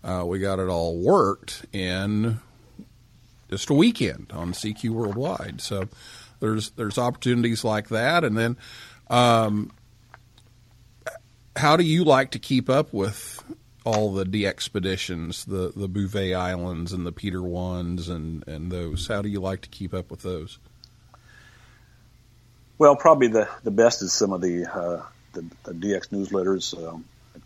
uh, 0.05 0.25
we 0.27 0.39
got 0.39 0.59
it 0.59 0.69
all 0.69 0.97
worked 0.97 1.67
in 1.73 2.41
just 3.51 3.69
a 3.69 3.75
weekend 3.75 4.29
on 4.33 4.53
CQ 4.53 4.91
Worldwide. 4.91 5.61
So 5.61 5.89
there's 6.41 6.71
there's 6.71 6.99
opportunities 6.99 7.65
like 7.65 7.89
that, 7.89 8.25
and 8.25 8.37
then 8.37 8.57
um, 9.09 9.71
how 11.57 11.77
do 11.77 11.85
you 11.85 12.05
like 12.05 12.33
to 12.33 12.39
keep 12.39 12.69
up 12.69 12.93
with 12.93 13.43
all 13.85 14.13
the 14.13 14.25
DXpeditions, 14.25 15.47
the 15.47 15.73
the 15.75 15.89
Bouvet 15.89 16.35
Islands 16.35 16.93
and 16.93 17.07
the 17.07 17.13
Peter 17.13 17.43
ones, 17.43 18.09
and 18.09 18.47
and 18.49 18.73
those? 18.73 19.07
How 19.07 19.23
do 19.23 19.29
you 19.29 19.41
like 19.41 19.61
to 19.63 19.69
keep 19.69 19.95
up 19.95 20.11
with 20.11 20.23
those? 20.23 20.59
Well, 22.81 22.97
probably 22.97 23.29
the, 23.29 23.47
the 23.63 23.71
best 23.71 24.01
is 24.01 24.15
some 24.15 24.33
of 24.33 24.41
the, 24.41 24.65
uh, 24.65 25.03
the, 25.35 25.45
the 25.65 25.73
DX 25.73 26.09
newsletters, 26.09 26.73
um, 26.83 27.05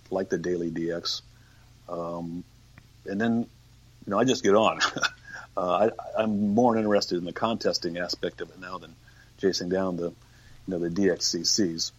like 0.09 0.29
the 0.29 0.39
Daily 0.39 0.71
DX. 0.71 1.23
Um, 1.89 2.45
and 3.05 3.21
then, 3.21 3.39
you 3.41 4.11
know, 4.11 4.17
I 4.17 4.23
just 4.23 4.45
get 4.45 4.55
on. 4.55 4.79
uh, 5.57 5.89
I, 5.89 6.23
I'm 6.23 6.55
more 6.55 6.77
interested 6.77 7.19
in 7.19 7.25
the 7.25 7.33
contesting 7.33 7.99
aspect 7.99 8.41
of 8.41 8.51
it 8.51 8.61
now 8.61 8.79
than 8.79 8.95
chasing 9.39 9.69
down 9.69 9.97
the, 9.97 10.09
you 10.09 10.15
know, 10.69 10.79
the 10.79 10.89
DXCCs. 10.89 11.93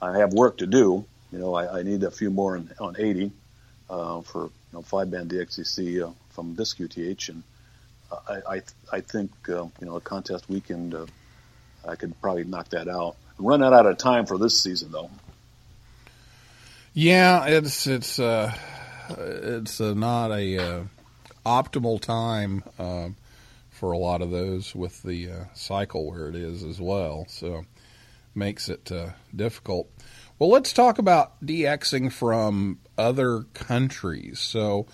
I 0.00 0.18
have 0.18 0.32
work 0.32 0.58
to 0.58 0.66
do. 0.66 1.04
You 1.30 1.38
know, 1.38 1.54
I, 1.54 1.80
I 1.80 1.82
need 1.82 2.02
a 2.02 2.10
few 2.10 2.30
more 2.30 2.56
on, 2.56 2.70
on 2.78 2.96
80 2.98 3.32
uh, 3.92 4.22
for 4.22 4.44
you 4.44 4.50
know 4.72 4.82
five 4.82 5.10
band 5.10 5.30
DXCC 5.30 6.02
uh, 6.02 6.12
from 6.30 6.54
this 6.54 6.74
QTH, 6.74 7.28
and 7.28 7.42
uh, 8.10 8.16
I 8.28 8.54
I, 8.54 8.62
I 8.92 9.00
think 9.00 9.30
uh, 9.48 9.64
you 9.80 9.86
know 9.86 9.96
a 9.96 10.00
contest 10.00 10.48
weekend. 10.48 10.94
Uh, 10.94 11.06
I 11.86 11.96
could 11.96 12.18
probably 12.20 12.44
knock 12.44 12.68
that 12.70 12.88
out. 12.88 13.16
I'm 13.38 13.44
running 13.44 13.72
out 13.72 13.86
of 13.86 13.98
time 13.98 14.26
for 14.26 14.38
this 14.38 14.62
season, 14.62 14.92
though. 14.92 15.10
Yeah, 16.94 17.46
it's 17.46 17.86
it's 17.86 18.18
uh, 18.18 18.54
it's 19.18 19.80
not 19.80 20.30
a 20.30 20.58
uh, 20.58 20.82
optimal 21.44 22.00
time 22.00 22.62
uh, 22.78 23.08
for 23.70 23.92
a 23.92 23.98
lot 23.98 24.22
of 24.22 24.30
those 24.30 24.74
with 24.74 25.02
the 25.02 25.30
uh, 25.30 25.44
cycle 25.54 26.10
where 26.10 26.28
it 26.28 26.34
is 26.36 26.62
as 26.62 26.80
well. 26.80 27.26
So 27.28 27.64
makes 28.34 28.68
it 28.68 28.90
uh, 28.90 29.10
difficult. 29.34 29.90
Well, 30.38 30.50
let's 30.50 30.72
talk 30.72 30.98
about 30.98 31.40
DXing 31.44 32.12
from 32.12 32.78
other 32.96 33.42
countries. 33.54 34.40
So 34.40 34.86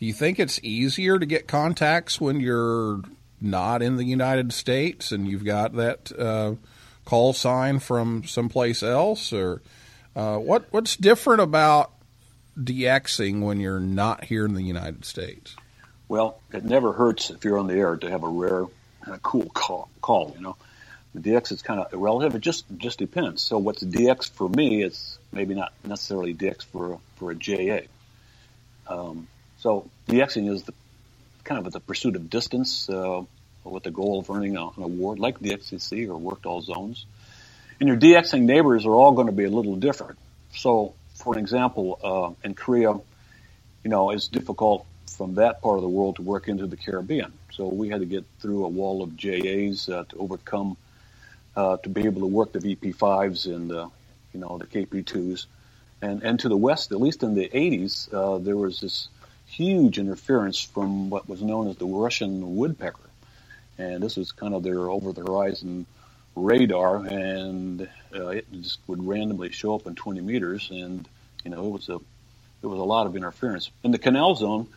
Do 0.00 0.06
you 0.06 0.14
think 0.14 0.40
it's 0.40 0.58
easier 0.62 1.18
to 1.18 1.26
get 1.26 1.46
contacts 1.46 2.18
when 2.18 2.40
you're 2.40 3.02
not 3.38 3.82
in 3.82 3.96
the 3.96 4.04
United 4.04 4.52
States 4.52 5.12
and 5.12 5.28
you've 5.28 5.44
got 5.44 5.74
that 5.74 6.10
uh, 6.18 6.54
call 7.04 7.34
sign 7.34 7.80
from 7.80 8.24
someplace 8.24 8.82
else, 8.82 9.30
or 9.30 9.60
uh, 10.16 10.38
what? 10.38 10.64
What's 10.70 10.96
different 10.96 11.42
about 11.42 11.92
DXing 12.58 13.42
when 13.42 13.60
you're 13.60 13.78
not 13.78 14.24
here 14.24 14.46
in 14.46 14.54
the 14.54 14.62
United 14.62 15.04
States? 15.04 15.54
Well, 16.10 16.40
it 16.52 16.64
never 16.64 16.92
hurts 16.92 17.30
if 17.30 17.44
you're 17.44 17.56
on 17.56 17.68
the 17.68 17.74
air 17.74 17.96
to 17.96 18.10
have 18.10 18.24
a 18.24 18.28
rare 18.28 18.64
and 19.04 19.14
a 19.14 19.18
cool 19.18 19.48
call. 19.48 19.88
Call, 20.02 20.34
you 20.36 20.42
know, 20.42 20.56
the 21.14 21.20
DX 21.20 21.52
is 21.52 21.62
kind 21.62 21.78
of 21.78 21.92
irrelative. 21.92 22.34
It 22.34 22.40
just 22.40 22.64
just 22.78 22.98
depends. 22.98 23.42
So 23.42 23.58
what's 23.58 23.80
DX 23.80 24.28
for 24.32 24.48
me 24.48 24.82
is 24.82 25.18
maybe 25.30 25.54
not 25.54 25.72
necessarily 25.84 26.34
DX 26.34 26.64
for 26.64 26.98
for 27.14 27.30
a 27.30 27.36
JA. 27.36 27.82
Um, 28.88 29.28
so 29.58 29.88
DXing 30.08 30.52
is 30.52 30.64
the 30.64 30.74
kind 31.44 31.64
of 31.64 31.72
the 31.72 31.78
pursuit 31.78 32.16
of 32.16 32.28
distance 32.28 32.90
uh, 32.90 33.22
with 33.62 33.84
the 33.84 33.92
goal 33.92 34.18
of 34.18 34.28
earning 34.30 34.56
a, 34.56 34.66
an 34.66 34.82
award, 34.82 35.20
like 35.20 35.38
the 35.38 35.56
or 36.10 36.18
worked 36.18 36.44
all 36.44 36.60
zones. 36.60 37.06
And 37.78 37.88
your 37.88 37.96
DXing 37.96 38.42
neighbors 38.42 38.84
are 38.84 38.96
all 38.96 39.12
going 39.12 39.28
to 39.28 39.32
be 39.32 39.44
a 39.44 39.50
little 39.50 39.76
different. 39.76 40.18
So, 40.56 40.92
for 41.14 41.34
an 41.34 41.38
example, 41.38 42.00
uh, 42.02 42.48
in 42.48 42.54
Korea, 42.54 42.94
you 42.94 43.90
know, 43.90 44.10
it's 44.10 44.26
difficult 44.26 44.86
from 45.16 45.34
that 45.34 45.60
part 45.62 45.76
of 45.76 45.82
the 45.82 45.88
world 45.88 46.16
to 46.16 46.22
work 46.22 46.48
into 46.48 46.66
the 46.66 46.76
Caribbean. 46.76 47.32
So 47.52 47.68
we 47.68 47.88
had 47.88 48.00
to 48.00 48.06
get 48.06 48.24
through 48.40 48.64
a 48.64 48.68
wall 48.68 49.02
of 49.02 49.16
JAs 49.16 49.88
uh, 49.88 50.04
to 50.08 50.16
overcome 50.18 50.76
uh, 51.56 51.76
to 51.78 51.88
be 51.88 52.04
able 52.04 52.20
to 52.22 52.26
work 52.26 52.52
the 52.52 52.58
VP5s 52.60 53.46
and 53.46 53.72
uh, 53.72 53.88
you 54.32 54.40
know 54.40 54.58
the 54.58 54.66
KP2s. 54.66 55.46
And 56.02 56.22
and 56.22 56.40
to 56.40 56.48
the 56.48 56.56
west, 56.56 56.92
at 56.92 57.00
least 57.00 57.22
in 57.22 57.34
the 57.34 57.48
80s, 57.48 58.12
uh, 58.14 58.38
there 58.38 58.56
was 58.56 58.80
this 58.80 59.08
huge 59.46 59.98
interference 59.98 60.60
from 60.60 61.10
what 61.10 61.28
was 61.28 61.42
known 61.42 61.68
as 61.68 61.76
the 61.76 61.86
Russian 61.86 62.56
woodpecker, 62.56 63.10
and 63.78 64.02
this 64.02 64.16
was 64.16 64.32
kind 64.32 64.54
of 64.54 64.62
their 64.62 64.88
over-the-horizon 64.88 65.86
radar, 66.36 67.04
and 67.04 67.88
uh, 68.14 68.28
it 68.28 68.46
just 68.52 68.78
would 68.86 69.06
randomly 69.06 69.50
show 69.50 69.74
up 69.74 69.86
in 69.86 69.94
20 69.94 70.20
meters, 70.20 70.70
and 70.70 71.06
you 71.44 71.50
know 71.50 71.66
it 71.66 71.70
was 71.70 71.88
a 71.88 71.96
it 72.62 72.66
was 72.66 72.78
a 72.78 72.84
lot 72.84 73.06
of 73.06 73.16
interference 73.16 73.70
in 73.82 73.90
the 73.90 73.98
canal 73.98 74.34
zone. 74.34 74.68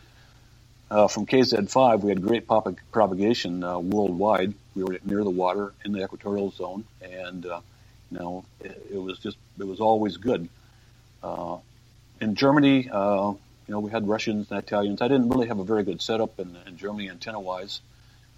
Uh, 0.94 1.08
from 1.08 1.26
KZ5, 1.26 2.02
we 2.02 2.10
had 2.10 2.22
great 2.22 2.46
pop- 2.46 2.78
propagation 2.92 3.64
uh, 3.64 3.80
worldwide. 3.80 4.54
We 4.76 4.84
were 4.84 5.00
near 5.04 5.24
the 5.24 5.32
water 5.32 5.74
in 5.84 5.92
the 5.92 6.04
equatorial 6.04 6.52
zone, 6.52 6.86
and 7.02 7.44
uh, 7.48 7.62
you 8.12 8.20
know 8.20 8.46
it, 8.60 8.90
it 8.94 8.98
was 9.00 9.18
just 9.18 9.36
it 9.58 9.66
was 9.66 9.80
always 9.80 10.18
good. 10.18 10.48
Uh, 11.24 11.58
in 12.22 12.36
Germany, 12.36 12.92
uh, 12.92 13.32
you 13.32 13.72
know, 13.72 13.80
we 13.80 13.90
had 13.90 14.08
Russians 14.08 14.52
and 14.52 14.60
Italians. 14.60 15.02
I 15.02 15.08
didn't 15.08 15.30
really 15.30 15.48
have 15.48 15.58
a 15.58 15.64
very 15.64 15.84
good 15.84 16.00
setup 16.00 16.40
in, 16.40 16.56
in 16.68 16.78
Germany 16.78 17.10
antenna-wise. 17.10 17.82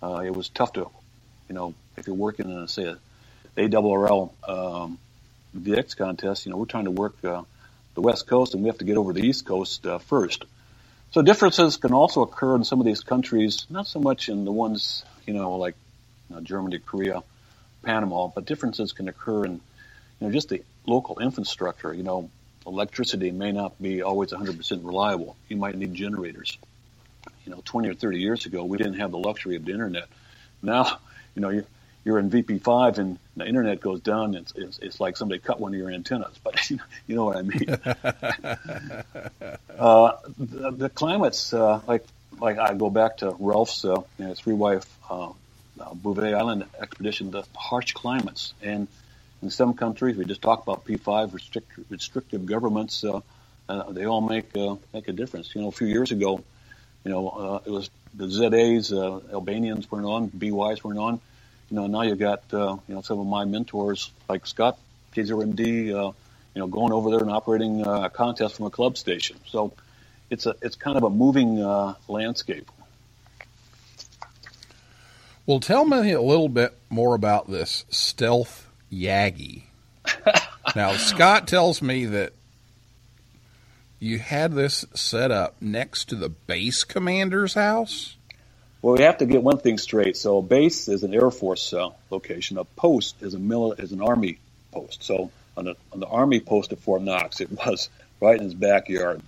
Uh, 0.01 0.23
it 0.25 0.33
was 0.33 0.47
tough 0.47 0.71
to, 0.73 0.89
you 1.49 1.55
know, 1.55 1.73
if 1.97 2.07
you're 2.07 2.15
working 2.15 2.49
in, 2.49 2.57
a, 2.57 2.67
say, 2.69 2.85
a 2.85 2.97
ARRL 3.57 4.31
um, 4.47 4.97
DX 5.57 5.97
contest, 5.97 6.45
you 6.45 6.53
know, 6.53 6.57
we're 6.57 6.65
trying 6.65 6.85
to 6.85 6.91
work 6.91 7.19
the 7.19 7.43
West 7.97 8.27
Coast, 8.27 8.53
and 8.53 8.63
we 8.63 8.69
have 8.69 8.77
to 8.77 8.85
get 8.85 8.95
over 8.95 9.11
the 9.11 9.23
East 9.27 9.45
Coast 9.45 9.85
first. 10.05 10.45
So 11.15 11.21
differences 11.21 11.77
can 11.77 11.93
also 11.93 12.23
occur 12.23 12.57
in 12.57 12.65
some 12.65 12.81
of 12.81 12.85
these 12.85 12.99
countries, 12.99 13.65
not 13.69 13.87
so 13.87 14.01
much 14.01 14.27
in 14.27 14.43
the 14.43 14.51
ones, 14.51 15.05
you 15.25 15.33
know, 15.33 15.55
like 15.55 15.75
you 16.29 16.35
know, 16.35 16.41
Germany, 16.41 16.77
Korea, 16.79 17.23
Panama, 17.83 18.27
but 18.27 18.43
differences 18.43 18.91
can 18.91 19.07
occur 19.07 19.45
in, 19.45 19.53
you 19.53 19.61
know, 20.19 20.29
just 20.29 20.49
the 20.49 20.61
local 20.85 21.19
infrastructure. 21.19 21.93
You 21.93 22.03
know, 22.03 22.29
electricity 22.67 23.31
may 23.31 23.53
not 23.53 23.81
be 23.81 24.01
always 24.01 24.31
100% 24.31 24.85
reliable. 24.85 25.37
You 25.47 25.55
might 25.55 25.77
need 25.77 25.93
generators. 25.93 26.57
You 27.45 27.53
know, 27.53 27.61
20 27.63 27.87
or 27.87 27.93
30 27.93 28.19
years 28.19 28.45
ago, 28.45 28.65
we 28.65 28.77
didn't 28.77 28.95
have 28.95 29.11
the 29.11 29.17
luxury 29.17 29.55
of 29.55 29.63
the 29.63 29.71
internet. 29.71 30.09
Now, 30.61 30.99
you 31.33 31.41
know, 31.41 31.47
you're, 31.47 31.65
you're 32.03 32.19
in 32.19 32.29
VP5 32.29 32.97
and 32.97 33.19
the 33.35 33.45
internet 33.45 33.81
goes 33.81 33.99
down. 33.99 34.35
It's, 34.35 34.53
it's, 34.55 34.79
it's 34.79 34.99
like 34.99 35.17
somebody 35.17 35.39
cut 35.39 35.59
one 35.59 35.73
of 35.73 35.77
your 35.77 35.91
antennas, 35.91 36.35
but 36.43 36.69
you 36.69 36.79
know 37.07 37.25
what 37.25 37.37
I 37.37 37.41
mean. 37.41 37.69
uh, 39.77 40.17
the, 40.37 40.71
the 40.71 40.89
climates, 40.89 41.53
uh, 41.53 41.81
like 41.87 42.05
like 42.39 42.57
I 42.57 42.73
go 42.73 42.89
back 42.89 43.17
to 43.17 43.35
Ralph's 43.39 43.85
uh, 43.85 44.01
you 44.17 44.25
know, 44.25 44.33
three 44.33 44.53
wife 44.53 44.85
uh, 45.09 45.29
uh, 45.79 45.93
Bouvet 45.93 46.33
Island 46.33 46.65
expedition, 46.79 47.31
the 47.31 47.43
harsh 47.55 47.93
climates, 47.93 48.53
and 48.61 48.87
in 49.41 49.49
some 49.49 49.73
countries 49.73 50.17
we 50.17 50.25
just 50.25 50.41
talk 50.41 50.63
about 50.63 50.85
P5 50.85 51.33
restrict, 51.33 51.71
restrictive 51.89 52.45
governments. 52.45 53.03
Uh, 53.03 53.21
uh, 53.67 53.91
they 53.91 54.05
all 54.05 54.21
make 54.21 54.55
uh, 54.55 54.75
make 54.93 55.07
a 55.07 55.13
difference. 55.13 55.53
You 55.55 55.61
know, 55.61 55.69
a 55.69 55.71
few 55.71 55.87
years 55.87 56.11
ago, 56.11 56.43
you 57.03 57.11
know, 57.11 57.29
uh, 57.29 57.59
it 57.65 57.71
was 57.71 57.89
the 58.13 58.29
ZAs, 58.29 58.93
uh, 58.93 59.19
Albanians 59.33 59.91
weren't 59.91 60.05
on, 60.05 60.29
BYs 60.29 60.83
weren't 60.83 60.99
on. 60.99 61.19
You 61.69 61.77
know, 61.77 61.87
now 61.87 62.03
you 62.03 62.15
got 62.15 62.43
uh, 62.53 62.77
you 62.87 62.95
know 62.95 63.01
some 63.01 63.19
of 63.19 63.27
my 63.27 63.45
mentors 63.45 64.11
like 64.29 64.45
Scott 64.45 64.77
K0MD, 65.15 65.89
uh, 65.89 66.11
you 66.53 66.59
know, 66.59 66.67
going 66.67 66.93
over 66.93 67.09
there 67.09 67.19
and 67.19 67.31
operating 67.31 67.85
uh, 67.85 68.03
a 68.03 68.09
contest 68.09 68.55
from 68.55 68.65
a 68.65 68.69
club 68.69 68.97
station. 68.97 69.37
So 69.47 69.73
it's 70.29 70.45
a 70.45 70.55
it's 70.61 70.75
kind 70.75 70.97
of 70.97 71.03
a 71.03 71.09
moving 71.09 71.61
uh, 71.61 71.95
landscape. 72.07 72.69
Well, 75.45 75.59
tell 75.59 75.85
me 75.85 76.11
a 76.11 76.21
little 76.21 76.49
bit 76.49 76.75
more 76.89 77.13
about 77.13 77.49
this 77.49 77.85
stealth 77.89 78.67
Yagi. 78.91 79.63
now, 80.75 80.93
Scott 80.93 81.47
tells 81.47 81.81
me 81.81 82.05
that 82.05 82.33
you 83.99 84.19
had 84.19 84.53
this 84.53 84.85
set 84.93 85.31
up 85.31 85.55
next 85.61 86.09
to 86.09 86.15
the 86.15 86.29
base 86.29 86.83
commander's 86.83 87.53
house. 87.53 88.17
Well, 88.85 88.97
we 88.97 89.01
have 89.01 89.17
to 89.17 89.25
get 89.25 89.41
one 89.41 89.57
thing 89.57 89.79
straight. 89.79 90.15
So, 90.15 90.43
base 90.43 90.87
is 90.89 91.01
an 91.01 91.11
Air 91.11 91.31
Force 91.31 91.73
uh, 91.73 91.89
location. 92.11 92.59
A 92.59 92.65
post 92.65 93.15
is 93.23 93.33
a 93.33 93.39
mili- 93.39 93.79
is 93.79 93.91
an 93.93 93.99
Army 93.99 94.37
post. 94.71 95.03
So, 95.03 95.31
on 95.57 95.65
the 95.65 95.75
on 95.91 95.99
the 95.99 96.05
Army 96.05 96.39
post 96.39 96.71
at 96.71 96.77
Fort 96.77 97.01
Knox, 97.01 97.41
it 97.41 97.49
was 97.51 97.89
right 98.21 98.37
in 98.37 98.43
his 98.43 98.53
backyard. 98.53 99.23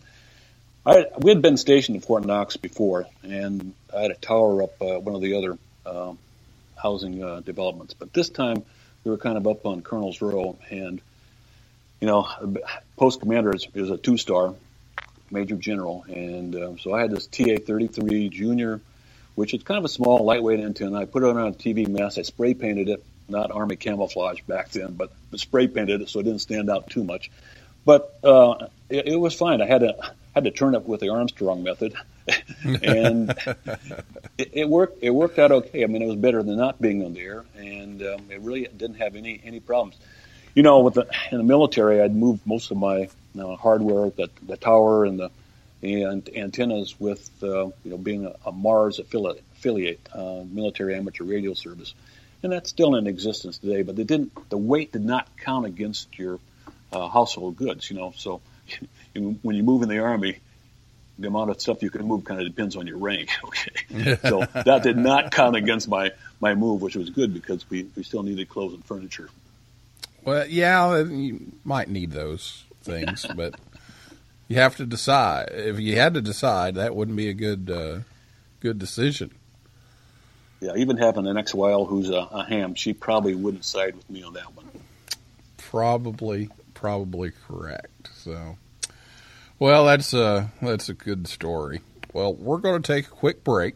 I, 0.85 1.07
we 1.17 1.31
had 1.31 1.41
been 1.41 1.57
stationed 1.57 1.97
at 1.97 2.05
Fort 2.05 2.23
Knox 2.23 2.55
before, 2.55 3.07
and 3.23 3.73
I 3.91 4.01
had 4.01 4.11
a 4.11 4.13
tower 4.13 4.61
up 4.61 4.79
uh, 4.79 4.99
one 4.99 5.15
of 5.15 5.21
the 5.21 5.33
other 5.33 5.57
um, 5.87 6.19
housing 6.75 7.23
uh, 7.23 7.39
developments. 7.39 7.95
But 7.95 8.13
this 8.13 8.29
time, 8.29 8.63
we 9.03 9.09
were 9.09 9.17
kind 9.17 9.39
of 9.39 9.47
up 9.47 9.65
on 9.65 9.81
Colonel's 9.81 10.21
Row, 10.21 10.55
and 10.69 11.01
you 11.99 12.05
know, 12.05 12.29
post 12.95 13.21
commander 13.21 13.55
is, 13.55 13.67
is 13.73 13.89
a 13.89 13.97
two 13.97 14.17
star 14.17 14.53
major 15.31 15.55
general, 15.55 16.05
and 16.07 16.55
um, 16.55 16.77
so 16.77 16.93
I 16.93 17.01
had 17.01 17.09
this 17.09 17.25
TA 17.25 17.57
33 17.65 18.29
Junior, 18.29 18.81
which 19.37 19.53
is 19.53 19.61
kind 19.61 19.77
of 19.77 19.85
a 19.85 19.87
small, 19.87 20.25
lightweight 20.25 20.59
antenna. 20.59 20.97
I 20.97 21.05
put 21.05 21.21
it 21.21 21.29
on 21.29 21.37
a 21.37 21.51
TV 21.51 21.87
mast. 21.87 22.17
I 22.17 22.23
spray 22.23 22.55
painted 22.55 22.89
it, 22.89 23.03
not 23.29 23.51
Army 23.51 23.75
camouflage 23.75 24.41
back 24.41 24.71
then, 24.71 24.93
but 24.93 25.11
spray 25.35 25.67
painted 25.67 26.01
it 26.01 26.09
so 26.09 26.19
it 26.19 26.23
didn't 26.23 26.41
stand 26.41 26.71
out 26.71 26.89
too 26.89 27.03
much. 27.03 27.29
But 27.85 28.17
uh, 28.23 28.67
it, 28.89 29.09
it 29.09 29.15
was 29.15 29.35
fine. 29.35 29.61
I 29.61 29.67
had 29.67 29.81
to 29.81 29.95
had 30.33 30.45
to 30.45 30.51
turn 30.51 30.73
it 30.73 30.87
with 30.87 31.01
the 31.01 31.09
Armstrong 31.09 31.61
method, 31.61 31.93
and 32.63 33.29
it, 34.39 34.49
it 34.53 34.69
worked. 34.69 35.03
It 35.03 35.11
worked 35.11 35.37
out 35.37 35.51
okay. 35.51 35.83
I 35.83 35.87
mean, 35.87 36.01
it 36.01 36.07
was 36.07 36.15
better 36.15 36.41
than 36.41 36.57
not 36.57 36.81
being 36.81 37.05
on 37.05 37.13
the 37.13 37.21
air, 37.21 37.45
and 37.55 38.01
um, 38.01 38.31
it 38.31 38.41
really 38.41 38.67
didn't 38.75 38.97
have 38.97 39.15
any 39.15 39.39
any 39.45 39.59
problems. 39.59 39.97
You 40.55 40.63
know, 40.63 40.79
with 40.79 40.95
the 40.95 41.07
in 41.31 41.37
the 41.37 41.43
military, 41.43 42.01
I'd 42.01 42.15
moved 42.15 42.41
most 42.47 42.71
of 42.71 42.77
my 42.77 43.07
uh, 43.39 43.55
hardware, 43.55 44.09
the 44.09 44.31
the 44.47 44.57
tower 44.57 45.05
and 45.05 45.19
the 45.19 45.29
and 45.81 46.27
antennas 46.35 46.99
with 46.99 47.29
uh, 47.43 47.65
you 47.65 47.73
know 47.85 47.97
being 47.97 48.25
a, 48.25 48.33
a 48.45 48.51
Mars 48.51 48.99
affiliate, 48.99 49.43
affiliate 49.53 49.99
uh, 50.13 50.43
military 50.49 50.95
amateur 50.95 51.23
radio 51.23 51.53
service, 51.53 51.93
and 52.43 52.51
that's 52.51 52.69
still 52.69 52.95
in 52.95 53.07
existence 53.07 53.57
today. 53.57 53.83
But 53.83 53.95
they 53.95 54.03
didn't. 54.03 54.49
The 54.49 54.57
weight 54.57 54.91
did 54.91 55.03
not 55.03 55.27
count 55.37 55.65
against 55.65 56.17
your 56.17 56.39
uh, 56.91 57.07
household 57.07 57.57
goods. 57.57 57.89
You 57.89 57.97
know, 57.97 58.13
so 58.15 58.41
when 59.15 59.55
you 59.55 59.63
move 59.63 59.83
in 59.83 59.89
the 59.89 59.99
army, 59.99 60.39
the 61.19 61.27
amount 61.27 61.51
of 61.51 61.61
stuff 61.61 61.83
you 61.83 61.89
can 61.89 62.05
move 62.05 62.23
kind 62.23 62.39
of 62.39 62.47
depends 62.47 62.75
on 62.75 62.87
your 62.87 62.97
rank. 62.97 63.29
Okay, 63.43 64.17
so 64.21 64.45
that 64.53 64.83
did 64.83 64.97
not 64.97 65.31
count 65.31 65.55
against 65.55 65.87
my 65.87 66.11
my 66.39 66.55
move, 66.55 66.81
which 66.81 66.95
was 66.95 67.09
good 67.09 67.33
because 67.33 67.69
we 67.69 67.87
we 67.95 68.03
still 68.03 68.23
needed 68.23 68.49
clothes 68.49 68.73
and 68.73 68.83
furniture. 68.83 69.29
Well, 70.23 70.45
yeah, 70.47 71.03
you 71.03 71.53
might 71.63 71.89
need 71.89 72.11
those 72.11 72.65
things, 72.81 73.25
but 73.35 73.55
you 74.47 74.57
have 74.57 74.77
to 74.77 74.85
decide. 74.85 75.49
If 75.51 75.79
you 75.79 75.95
had 75.97 76.13
to 76.13 76.21
decide, 76.21 76.75
that 76.75 76.95
wouldn't 76.95 77.17
be 77.17 77.29
a 77.29 77.33
good 77.33 77.69
uh, 77.69 77.99
good 78.59 78.79
decision. 78.79 79.31
Yeah, 80.59 80.71
even 80.75 80.97
having 80.97 81.27
an 81.27 81.35
XYL 81.35 81.87
who's 81.87 82.09
a, 82.09 82.15
a 82.15 82.43
ham, 82.43 82.73
she 82.73 82.93
probably 82.93 83.35
wouldn't 83.35 83.63
side 83.63 83.95
with 83.95 84.09
me 84.09 84.23
on 84.23 84.33
that 84.33 84.55
one. 84.55 84.65
Probably, 85.57 86.49
probably 86.73 87.31
correct. 87.47 88.09
So, 88.15 88.57
well, 89.59 89.85
that's 89.85 90.13
a 90.13 90.51
that's 90.61 90.89
a 90.89 90.93
good 90.93 91.27
story. 91.27 91.81
Well, 92.13 92.33
we're 92.33 92.57
going 92.57 92.81
to 92.81 92.93
take 92.93 93.05
a 93.05 93.11
quick 93.11 93.43
break, 93.43 93.75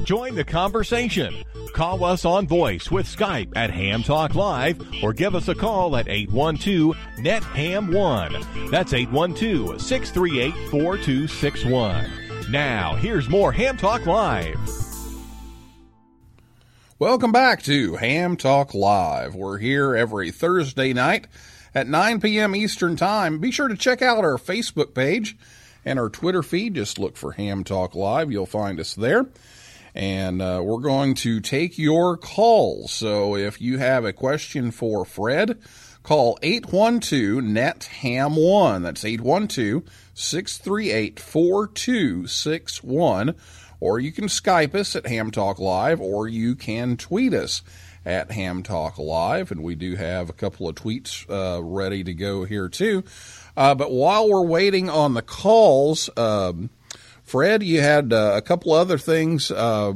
Join 0.04 0.34
the 0.34 0.44
conversation. 0.44 1.44
Call 1.74 2.04
us 2.04 2.24
on 2.24 2.48
voice 2.48 2.90
with 2.90 3.06
Skype 3.06 3.52
at 3.54 3.70
Ham 3.70 4.02
Talk 4.02 4.34
Live 4.34 4.82
or 5.02 5.12
give 5.12 5.36
us 5.36 5.46
a 5.46 5.54
call 5.54 5.96
at 5.96 6.08
812 6.08 6.96
NET 7.20 7.44
HAM 7.44 7.92
1. 7.92 8.68
That's 8.70 8.92
812 8.92 9.80
638 9.80 10.70
4261. 10.70 12.10
Now, 12.50 12.96
here's 12.96 13.28
more 13.28 13.52
Ham 13.52 13.76
Talk 13.76 14.04
Live. 14.04 14.58
Welcome 16.98 17.30
back 17.30 17.62
to 17.64 17.94
Ham 17.96 18.36
Talk 18.36 18.74
Live. 18.74 19.36
We're 19.36 19.58
here 19.58 19.94
every 19.94 20.32
Thursday 20.32 20.92
night 20.92 21.28
at 21.76 21.86
9 21.86 22.20
p.m. 22.20 22.56
Eastern 22.56 22.96
Time. 22.96 23.38
Be 23.38 23.52
sure 23.52 23.68
to 23.68 23.76
check 23.76 24.02
out 24.02 24.24
our 24.24 24.36
Facebook 24.36 24.94
page 24.94 25.36
and 25.84 25.98
our 25.98 26.08
Twitter 26.08 26.42
feed. 26.42 26.74
Just 26.74 26.98
look 26.98 27.16
for 27.16 27.32
Ham 27.32 27.62
Talk 27.62 27.94
Live. 27.94 28.32
You'll 28.32 28.46
find 28.46 28.80
us 28.80 28.94
there. 28.94 29.26
And 29.94 30.40
uh, 30.40 30.62
we're 30.64 30.80
going 30.80 31.14
to 31.14 31.40
take 31.40 31.78
your 31.78 32.16
calls. 32.16 32.92
So 32.92 33.36
if 33.36 33.60
you 33.60 33.78
have 33.78 34.04
a 34.04 34.12
question 34.12 34.70
for 34.70 35.04
Fred, 35.04 35.58
call 36.02 36.38
812 36.42 37.44
NET 37.44 37.84
HAM 37.84 38.36
1. 38.36 38.82
That's 38.82 39.04
812 39.04 39.82
638 40.14 41.20
4261. 41.20 43.34
Or 43.80 43.98
you 43.98 44.12
can 44.12 44.26
Skype 44.26 44.74
us 44.74 44.94
at 44.94 45.08
Ham 45.08 45.32
Talk 45.32 45.58
Live, 45.58 46.00
or 46.00 46.28
you 46.28 46.54
can 46.54 46.96
tweet 46.96 47.34
us 47.34 47.62
at 48.06 48.30
Ham 48.30 48.62
Talk 48.62 48.96
Live. 48.96 49.50
And 49.50 49.62
we 49.62 49.74
do 49.74 49.96
have 49.96 50.30
a 50.30 50.32
couple 50.32 50.68
of 50.68 50.76
tweets 50.76 51.28
uh, 51.28 51.62
ready 51.62 52.04
to 52.04 52.14
go 52.14 52.44
here, 52.44 52.68
too. 52.68 53.02
Uh, 53.56 53.74
but 53.74 53.90
while 53.90 54.28
we're 54.28 54.46
waiting 54.46 54.88
on 54.88 55.14
the 55.14 55.22
calls, 55.22 56.08
um, 56.16 56.70
Fred, 57.32 57.62
you 57.62 57.80
had 57.80 58.12
uh, 58.12 58.34
a 58.36 58.42
couple 58.42 58.74
other 58.74 58.98
things 58.98 59.50
uh, 59.50 59.94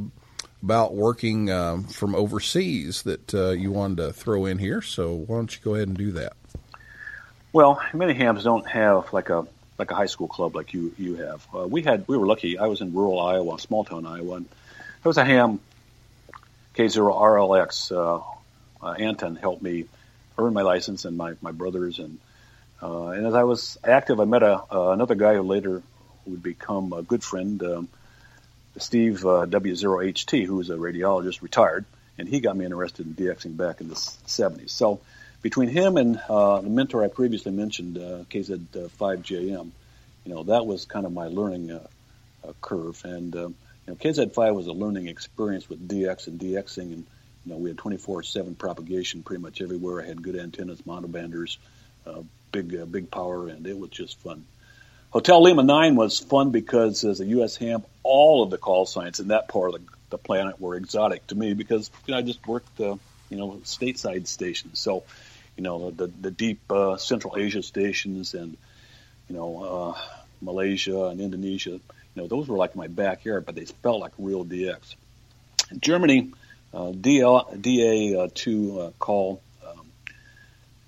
about 0.62 0.94
working 0.94 1.50
uh, 1.50 1.82
from 1.92 2.14
overseas 2.14 3.02
that 3.02 3.34
uh, 3.34 3.50
you 3.50 3.70
wanted 3.70 3.98
to 3.98 4.12
throw 4.14 4.46
in 4.46 4.56
here. 4.56 4.80
So 4.80 5.12
why 5.12 5.36
don't 5.36 5.54
you 5.54 5.60
go 5.62 5.74
ahead 5.74 5.88
and 5.88 5.98
do 5.98 6.12
that? 6.12 6.32
Well, 7.52 7.78
many 7.92 8.14
hams 8.14 8.42
don't 8.42 8.66
have 8.66 9.12
like 9.12 9.28
a 9.28 9.46
like 9.76 9.90
a 9.90 9.94
high 9.94 10.06
school 10.06 10.28
club 10.28 10.56
like 10.56 10.72
you 10.72 10.94
you 10.96 11.16
have. 11.16 11.46
Uh, 11.54 11.66
we 11.66 11.82
had 11.82 12.08
we 12.08 12.16
were 12.16 12.26
lucky. 12.26 12.56
I 12.56 12.68
was 12.68 12.80
in 12.80 12.94
rural 12.94 13.20
Iowa, 13.20 13.58
small 13.58 13.84
town 13.84 14.06
Iowa. 14.06 14.36
And 14.36 14.46
there 14.46 15.10
was 15.10 15.18
a 15.18 15.24
ham 15.26 15.60
K0RLX. 16.74 17.92
Uh, 17.92 18.22
uh, 18.82 18.92
Anton 18.92 19.36
helped 19.36 19.60
me 19.60 19.84
earn 20.38 20.54
my 20.54 20.62
license 20.62 21.04
and 21.04 21.18
my 21.18 21.34
my 21.42 21.52
brothers 21.52 21.98
and 21.98 22.18
uh, 22.82 23.08
and 23.08 23.26
as 23.26 23.34
I 23.34 23.42
was 23.42 23.76
active, 23.84 24.20
I 24.20 24.24
met 24.24 24.42
a 24.42 24.62
uh, 24.74 24.92
another 24.92 25.16
guy 25.16 25.34
who 25.34 25.42
later 25.42 25.82
would 26.26 26.42
become 26.42 26.92
a 26.92 27.02
good 27.02 27.22
friend, 27.22 27.62
um, 27.62 27.88
Steve 28.78 29.24
uh, 29.24 29.46
W0HT, 29.46 30.44
who 30.44 30.56
was 30.56 30.70
a 30.70 30.76
radiologist, 30.76 31.42
retired, 31.42 31.84
and 32.18 32.28
he 32.28 32.40
got 32.40 32.56
me 32.56 32.64
interested 32.64 33.06
in 33.06 33.14
DXing 33.14 33.56
back 33.56 33.80
in 33.80 33.88
the 33.88 33.94
70s. 33.94 34.70
So 34.70 35.00
between 35.42 35.68
him 35.68 35.96
and 35.96 36.20
uh, 36.28 36.60
the 36.60 36.68
mentor 36.68 37.04
I 37.04 37.08
previously 37.08 37.52
mentioned, 37.52 37.98
uh, 37.98 38.24
KZ5JM, 38.30 39.70
you 40.24 40.34
know, 40.34 40.42
that 40.44 40.66
was 40.66 40.84
kind 40.84 41.06
of 41.06 41.12
my 41.12 41.28
learning 41.28 41.70
uh, 41.70 41.86
uh, 42.46 42.52
curve. 42.60 43.00
And 43.04 43.34
um, 43.36 43.54
you 43.86 43.92
know, 43.92 43.94
KZ5 43.94 44.54
was 44.54 44.66
a 44.66 44.72
learning 44.72 45.08
experience 45.08 45.68
with 45.68 45.86
DX 45.88 46.26
and 46.26 46.40
DXing, 46.40 46.92
and 46.92 47.06
you 47.44 47.52
know, 47.52 47.58
we 47.58 47.70
had 47.70 47.76
24/7 47.76 48.58
propagation 48.58 49.22
pretty 49.22 49.42
much 49.42 49.60
everywhere. 49.60 50.02
I 50.02 50.06
had 50.06 50.22
good 50.22 50.36
antennas, 50.36 50.82
monobanders, 50.82 51.58
uh, 52.06 52.22
big 52.50 52.74
uh, 52.74 52.84
big 52.84 53.10
power, 53.10 53.48
and 53.48 53.66
it 53.66 53.78
was 53.78 53.90
just 53.90 54.18
fun. 54.18 54.44
Hotel 55.10 55.42
Lima 55.42 55.62
9 55.62 55.96
was 55.96 56.18
fun 56.18 56.50
because 56.50 57.04
as 57.04 57.20
a 57.20 57.26
U.S. 57.26 57.56
ham, 57.56 57.84
all 58.02 58.42
of 58.42 58.50
the 58.50 58.58
call 58.58 58.86
signs 58.86 59.20
in 59.20 59.28
that 59.28 59.48
part 59.48 59.74
of 59.74 59.80
the, 59.80 59.86
the 60.10 60.18
planet 60.18 60.60
were 60.60 60.74
exotic 60.74 61.26
to 61.28 61.34
me 61.34 61.54
because 61.54 61.90
you 62.06 62.12
know, 62.12 62.18
I 62.18 62.22
just 62.22 62.46
worked, 62.46 62.80
uh, 62.80 62.96
you 63.30 63.36
know, 63.36 63.60
stateside 63.64 64.26
stations. 64.26 64.78
So, 64.80 65.04
you 65.56 65.62
know, 65.62 65.90
the, 65.90 66.08
the 66.08 66.30
deep 66.30 66.60
uh, 66.70 66.96
Central 66.96 67.36
Asia 67.36 67.62
stations 67.62 68.34
and, 68.34 68.56
you 69.28 69.36
know, 69.36 69.94
uh, 69.96 70.00
Malaysia 70.40 71.06
and 71.06 71.20
Indonesia, 71.20 71.70
you 71.70 71.80
know, 72.14 72.26
those 72.26 72.48
were 72.48 72.56
like 72.56 72.76
my 72.76 72.88
backyard, 72.88 73.46
but 73.46 73.54
they 73.54 73.64
felt 73.64 74.00
like 74.00 74.12
real 74.18 74.44
DX. 74.44 74.96
In 75.70 75.80
Germany, 75.80 76.32
uh, 76.74 76.92
DL, 76.92 77.56
DA2 77.58 78.88
uh, 78.88 78.90
call, 78.98 79.40
um, 79.66 79.86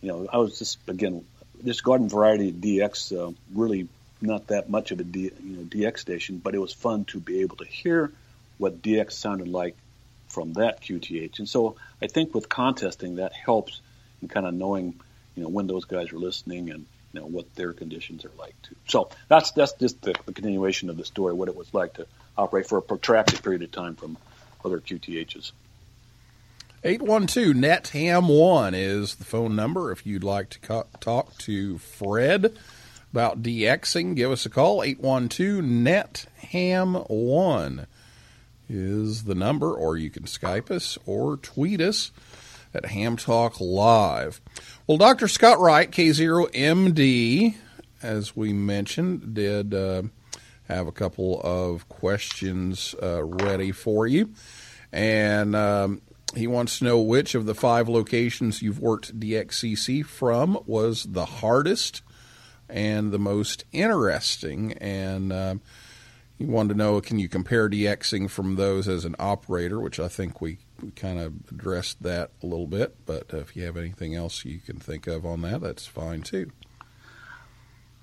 you 0.03 0.09
know, 0.09 0.29
I 0.31 0.39
was 0.39 0.59
just, 0.59 0.79
again, 0.87 1.25
this 1.63 1.81
garden 1.81 2.09
variety 2.09 2.53
DX 2.53 3.17
uh, 3.17 3.33
really 3.55 3.89
not 4.21 4.49
that 4.49 4.69
much 4.69 4.91
of 4.91 5.01
a 5.01 5.05
D, 5.05 5.31
you 5.43 5.57
know, 5.57 5.63
DX 5.63 5.99
station, 5.99 6.39
but 6.39 6.55
it 6.55 6.59
was 6.59 6.73
fun 6.73 7.05
to 7.07 7.21
be 7.21 7.41
able 7.41 7.57
to 7.57 7.65
hear 7.65 8.13
what 8.59 8.83
DX 8.83 9.13
sounded 9.13 9.49
like 9.49 9.77
from 10.29 10.55
that 10.55 10.83
QTH. 10.83 11.39
And 11.39 11.49
so 11.49 11.77
I 12.03 12.07
think 12.07 12.35
with 12.35 12.49
contesting 12.49 13.17
that 13.17 13.33
helps 13.33 13.81
in 14.21 14.29
kind 14.29 14.47
of 14.47 14.55
knowing, 14.55 15.01
you 15.35 15.43
know, 15.43 15.49
when 15.49 15.67
those 15.67 15.85
guys 15.85 16.13
are 16.13 16.19
listening 16.19 16.71
and 16.71 16.87
you 17.13 17.21
know 17.21 17.27
what 17.27 17.55
their 17.55 17.73
conditions 17.73 18.25
are 18.25 18.33
like 18.39 18.55
too. 18.63 18.77
So 18.87 19.09
that's 19.29 19.53
that's 19.53 19.73
just 19.75 20.03
the, 20.03 20.15
the 20.27 20.33
continuation 20.33 20.91
of 20.91 20.97
the 20.97 21.05
story, 21.05 21.33
what 21.33 21.49
it 21.49 21.57
was 21.57 21.73
like 21.73 21.95
to 21.95 22.07
operate 22.37 22.69
for 22.69 22.79
a 22.79 22.83
protracted 22.83 23.43
period 23.43 23.63
of 23.63 23.73
time 23.73 23.95
from 23.97 24.17
other 24.65 24.79
QTHs. 24.79 25.53
812 26.85 27.57
net 27.57 27.89
ham 27.89 28.29
1 28.29 28.75
is 28.75 29.17
the 29.17 29.25
phone 29.25 29.57
number 29.57 29.91
if 29.91 30.07
you'd 30.07 30.23
like 30.23 30.51
to 30.51 30.61
co- 30.61 30.87
talk 31.01 31.37
to 31.39 31.79
Fred 31.79 32.57
about 33.13 33.43
DXing. 33.43 34.15
Give 34.15 34.31
us 34.31 34.47
a 34.47 34.51
call. 34.51 34.83
812 34.83 35.65
net 35.65 36.27
ham 36.37 36.95
1 36.95 37.87
is 38.69 39.25
the 39.25 39.35
number, 39.35 39.73
or 39.73 39.97
you 39.97 40.11
can 40.11 40.25
Skype 40.25 40.71
us 40.71 40.99
or 41.07 41.37
tweet 41.37 41.81
us 41.81 42.11
at 42.75 42.87
Ham 42.87 43.17
Talk 43.17 43.61
Live. 43.61 44.41
Well, 44.87 44.99
Dr. 44.99 45.29
Scott 45.29 45.59
Wright, 45.59 45.91
K0MD, 45.91 47.55
as 48.03 48.37
we 48.37 48.53
mentioned, 48.53 49.35
did 49.35 49.73
uh, 49.73 50.03
have 50.69 50.87
a 50.87 50.93
couple 50.93 51.41
of 51.43 51.89
questions 51.89 52.95
uh, 53.03 53.25
ready 53.25 53.73
for 53.73 54.07
you. 54.07 54.33
And 54.93 55.57
um, 55.57 56.03
he 56.35 56.47
wants 56.47 56.79
to 56.79 56.85
know 56.85 57.01
which 57.01 57.35
of 57.35 57.47
the 57.47 57.55
five 57.55 57.89
locations 57.89 58.63
you've 58.63 58.81
worked 58.81 59.19
DXCC 59.19 60.05
from 60.05 60.59
was 60.67 61.05
the 61.05 61.25
hardest 61.25 62.03
and 62.69 63.13
the 63.13 63.19
most 63.19 63.65
interesting. 63.73 64.73
And 64.75 65.33
uh, 65.33 65.55
he 66.39 66.45
wanted 66.45 66.75
to 66.75 66.79
know 66.79 67.01
can 67.01 67.19
you 67.19 67.29
compare 67.29 67.69
DXing 67.69 68.31
from 68.31 68.57
those 68.57 68.89
as 68.89 69.05
an 69.05 69.17
operator, 69.19 69.81
which 69.81 69.99
I 69.99 70.09
think 70.09 70.41
we, 70.41 70.59
we 70.83 70.91
kind 70.93 71.19
of 71.19 71.35
addressed 71.51 72.03
that 72.03 72.31
a 72.43 72.47
little 72.47 72.67
bit. 72.67 72.97
But 73.07 73.27
if 73.33 73.57
you 73.57 73.65
have 73.65 73.77
anything 73.77 74.15
else 74.15 74.45
you 74.45 74.59
can 74.59 74.79
think 74.79 75.07
of 75.07 75.27
on 75.27 75.43
that, 75.43 75.61
that's 75.61 75.87
fine 75.87 76.23
too. 76.23 76.53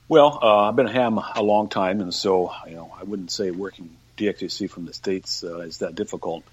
Well, 0.08 0.38
uh, 0.42 0.70
I've 0.70 0.76
been 0.76 0.86
a 0.86 0.92
ham 0.92 1.18
a 1.18 1.42
long 1.42 1.68
time, 1.68 2.00
and 2.00 2.14
so 2.14 2.52
you 2.68 2.76
know 2.76 2.94
I 3.00 3.04
wouldn't 3.04 3.32
say 3.32 3.50
working 3.50 3.98
DXCC 4.18 4.70
from 4.70 4.86
the 4.86 4.94
states 4.94 5.44
uh, 5.44 5.60
is 5.60 5.80
that 5.80 5.96
difficult. 5.96 6.44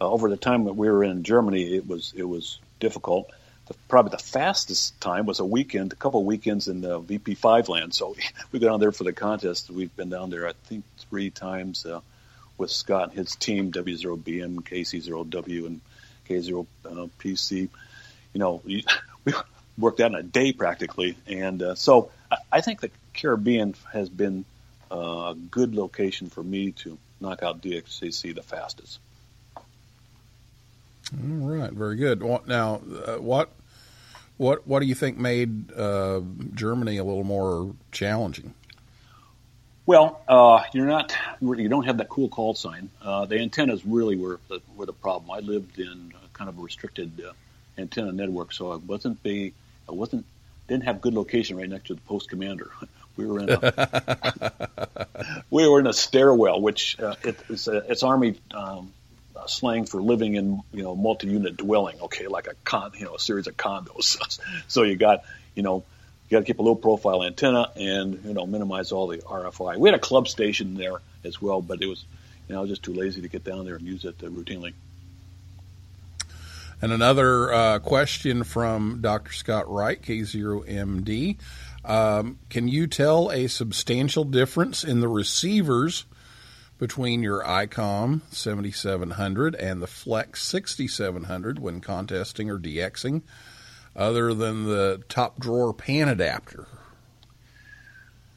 Uh, 0.00 0.08
over 0.08 0.30
the 0.30 0.36
time 0.36 0.64
that 0.64 0.74
we 0.74 0.88
were 0.88 1.02
in 1.02 1.24
Germany, 1.24 1.74
it 1.74 1.86
was 1.86 2.12
it 2.16 2.24
was 2.24 2.60
difficult. 2.78 3.30
The, 3.66 3.74
probably 3.88 4.10
the 4.10 4.18
fastest 4.22 5.00
time 5.00 5.26
was 5.26 5.40
a 5.40 5.44
weekend, 5.44 5.92
a 5.92 5.96
couple 5.96 6.24
weekends 6.24 6.68
in 6.68 6.80
the 6.80 7.00
VP5 7.00 7.68
land. 7.68 7.94
So 7.94 8.16
we 8.52 8.58
got 8.58 8.68
down 8.68 8.80
there 8.80 8.92
for 8.92 9.04
the 9.04 9.12
contest. 9.12 9.70
We've 9.70 9.94
been 9.94 10.10
down 10.10 10.30
there, 10.30 10.48
I 10.48 10.52
think, 10.64 10.84
three 11.08 11.30
times 11.30 11.86
uh, 11.86 12.00
with 12.58 12.70
Scott 12.70 13.10
and 13.10 13.18
his 13.18 13.36
team, 13.36 13.72
W0BM, 13.72 14.62
KC0W, 14.62 15.66
and 15.66 15.80
K0PC. 16.28 17.68
You 18.32 18.38
know, 18.38 18.62
we 18.64 18.84
we 19.24 19.32
worked 19.78 20.00
out 20.00 20.12
in 20.12 20.16
a 20.16 20.22
day 20.22 20.52
practically, 20.52 21.16
and 21.26 21.62
uh, 21.62 21.74
so 21.74 22.10
I, 22.30 22.36
I 22.50 22.60
think 22.60 22.80
the 22.80 22.90
Caribbean 23.14 23.74
has 23.92 24.08
been 24.08 24.44
uh, 24.90 24.96
a 25.30 25.34
good 25.50 25.74
location 25.74 26.28
for 26.28 26.42
me 26.42 26.72
to 26.72 26.98
knock 27.20 27.42
out 27.42 27.62
DXCC 27.62 28.34
the 28.34 28.42
fastest. 28.42 28.98
All 31.20 31.48
right, 31.48 31.72
very 31.72 31.96
good. 31.96 32.22
Now, 32.46 32.80
uh, 33.06 33.16
what 33.16 33.50
what 34.38 34.66
what 34.66 34.80
do 34.80 34.86
you 34.86 34.94
think 34.94 35.18
made 35.18 35.72
uh, 35.72 36.20
Germany 36.54 36.96
a 36.96 37.04
little 37.04 37.24
more 37.24 37.74
challenging? 37.90 38.54
Well, 39.84 40.20
uh, 40.28 40.62
you're 40.72 40.86
not, 40.86 41.14
you 41.40 41.68
don't 41.68 41.86
have 41.86 41.98
that 41.98 42.08
cool 42.08 42.28
call 42.28 42.54
sign. 42.54 42.88
Uh, 43.02 43.26
the 43.26 43.38
antennas 43.40 43.84
really 43.84 44.16
were 44.16 44.38
the, 44.48 44.60
were 44.76 44.86
the 44.86 44.92
problem. 44.92 45.30
I 45.32 45.40
lived 45.40 45.80
in 45.80 46.12
kind 46.32 46.48
of 46.48 46.56
a 46.56 46.62
restricted 46.62 47.10
uh, 47.26 47.32
antenna 47.76 48.12
network, 48.12 48.52
so 48.52 48.72
I 48.72 48.76
wasn't 48.76 49.20
be, 49.24 49.54
I 49.88 49.92
wasn't, 49.92 50.24
didn't 50.68 50.84
have 50.84 51.00
good 51.00 51.14
location 51.14 51.56
right 51.56 51.68
next 51.68 51.88
to 51.88 51.94
the 51.94 52.00
post 52.02 52.28
commander. 52.28 52.70
We 53.14 53.26
were 53.26 53.40
in 53.40 53.50
a, 53.50 55.06
we 55.50 55.68
were 55.68 55.80
in 55.80 55.86
a 55.86 55.92
stairwell, 55.92 56.62
which 56.62 56.98
uh, 56.98 57.14
it, 57.22 57.38
it's, 57.50 57.68
a, 57.68 57.76
it's 57.90 58.02
army 58.02 58.40
um, 58.54 58.90
uh, 59.42 59.46
slang 59.46 59.84
for 59.84 60.00
living 60.00 60.34
in 60.34 60.62
you 60.72 60.82
know 60.82 60.94
multi-unit 60.94 61.56
dwelling. 61.56 62.00
Okay, 62.02 62.26
like 62.26 62.46
a 62.46 62.54
con, 62.64 62.92
you 62.96 63.04
know, 63.04 63.14
a 63.14 63.18
series 63.18 63.46
of 63.46 63.56
condos. 63.56 64.40
so 64.68 64.82
you 64.82 64.96
got 64.96 65.24
you 65.54 65.62
know 65.62 65.84
you 66.28 66.36
got 66.36 66.40
to 66.40 66.44
keep 66.44 66.58
a 66.58 66.62
low 66.62 66.74
profile 66.74 67.22
antenna 67.22 67.70
and 67.76 68.24
you 68.24 68.34
know 68.34 68.46
minimize 68.46 68.92
all 68.92 69.06
the 69.06 69.18
RFI. 69.18 69.76
We 69.76 69.88
had 69.88 69.96
a 69.96 70.02
club 70.02 70.28
station 70.28 70.74
there 70.74 70.96
as 71.24 71.40
well, 71.40 71.60
but 71.60 71.82
it 71.82 71.86
was 71.86 72.04
you 72.48 72.54
know 72.54 72.60
I 72.60 72.62
was 72.62 72.70
just 72.70 72.82
too 72.82 72.94
lazy 72.94 73.22
to 73.22 73.28
get 73.28 73.44
down 73.44 73.64
there 73.64 73.76
and 73.76 73.86
use 73.86 74.04
it 74.04 74.16
uh, 74.22 74.26
routinely. 74.26 74.72
And 76.80 76.92
another 76.92 77.52
uh, 77.52 77.78
question 77.78 78.42
from 78.42 79.00
Dr. 79.02 79.32
Scott 79.32 79.70
Wright, 79.70 80.02
K0MD. 80.02 81.36
Um, 81.84 82.40
can 82.48 82.66
you 82.66 82.88
tell 82.88 83.30
a 83.30 83.46
substantial 83.46 84.24
difference 84.24 84.82
in 84.82 85.00
the 85.00 85.06
receivers 85.06 86.06
between 86.82 87.22
your 87.22 87.44
ICOM 87.44 88.20
7700 88.32 89.54
and 89.54 89.80
the 89.80 89.86
Flex 89.86 90.42
6700 90.42 91.60
when 91.60 91.80
contesting 91.80 92.50
or 92.50 92.58
DXing, 92.58 93.22
other 93.94 94.34
than 94.34 94.64
the 94.64 95.00
top 95.08 95.38
drawer 95.38 95.72
pan 95.72 96.08
adapter? 96.08 96.66